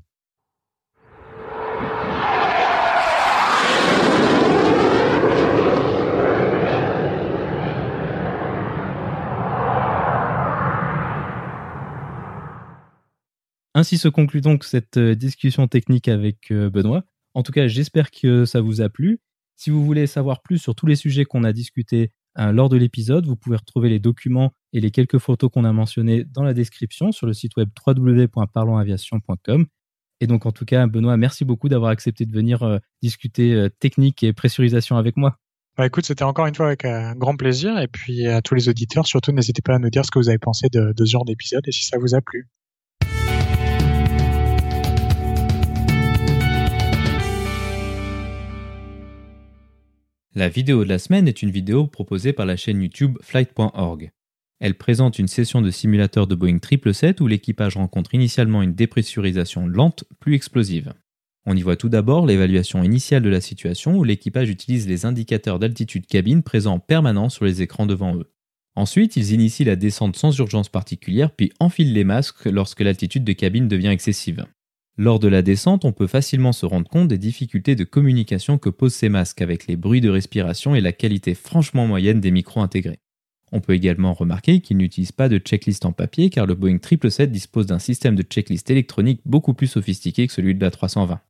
[13.75, 17.03] Ainsi se conclut donc cette euh, discussion technique avec euh, Benoît.
[17.35, 19.19] En tout cas, j'espère que ça vous a plu.
[19.57, 22.77] Si vous voulez savoir plus sur tous les sujets qu'on a discutés euh, lors de
[22.77, 26.55] l'épisode, vous pouvez retrouver les documents et les quelques photos qu'on a mentionnées dans la
[26.55, 29.67] description sur le site web www.parlonsaviation.com.
[30.21, 34.33] Et donc, en tout cas, Benoît, merci beaucoup d'avoir accepté de venir discuter technique et
[34.33, 35.37] pressurisation avec moi.
[35.77, 37.79] Bah écoute, c'était encore une fois avec un grand plaisir.
[37.79, 40.29] Et puis à tous les auditeurs, surtout n'hésitez pas à nous dire ce que vous
[40.29, 42.49] avez pensé de ce genre d'épisode et si ça vous a plu.
[50.37, 54.11] La vidéo de la semaine est une vidéo proposée par la chaîne YouTube Flight.org.
[54.59, 59.69] Elle présente une session de simulateur de Boeing 777 où l'équipage rencontre initialement une dépressurisation
[59.69, 60.93] lente, plus explosive.
[61.47, 65.61] On y voit tout d'abord l'évaluation initiale de la situation où l'équipage utilise les indicateurs
[65.61, 68.33] d'altitude cabine présents en permanence sur les écrans devant eux.
[68.75, 73.33] Ensuite, ils initient la descente sans urgence particulière puis enfilent les masques lorsque l'altitude de
[73.35, 74.47] cabine devient excessive.
[74.97, 78.71] Lors de la descente, on peut facilement se rendre compte des difficultés de communication que
[78.71, 82.61] posent ces masques avec les bruits de respiration et la qualité franchement moyenne des micros
[82.61, 83.01] intégrés.
[83.51, 87.33] On peut également remarquer qu'ils n'utilisent pas de checklist en papier car le Boeing 777
[87.33, 91.21] dispose d'un système de checklist électronique beaucoup plus sophistiqué que celui de la 320.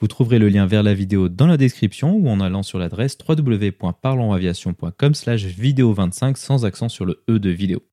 [0.00, 3.16] Vous trouverez le lien vers la vidéo dans la description ou en allant sur l'adresse
[3.28, 7.84] www.parlonsaviation.com slash vidéo 25 sans accent sur le E de vidéo.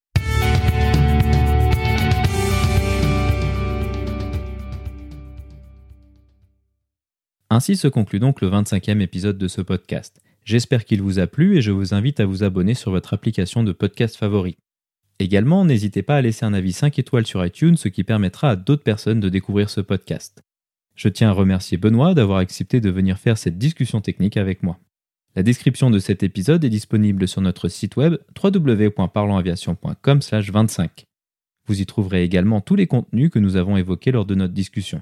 [7.51, 10.21] Ainsi se conclut donc le 25e épisode de ce podcast.
[10.45, 13.63] J'espère qu'il vous a plu et je vous invite à vous abonner sur votre application
[13.63, 14.59] de podcast favori.
[15.17, 18.55] Également, n'hésitez pas à laisser un avis 5 étoiles sur iTunes, ce qui permettra à
[18.55, 20.43] d'autres personnes de découvrir ce podcast.
[20.93, 24.77] Je tiens à remercier Benoît d'avoir accepté de venir faire cette discussion technique avec moi.
[25.35, 31.05] La description de cet épisode est disponible sur notre site web www.parlonsaviation.com/25.
[31.65, 35.01] Vous y trouverez également tous les contenus que nous avons évoqués lors de notre discussion.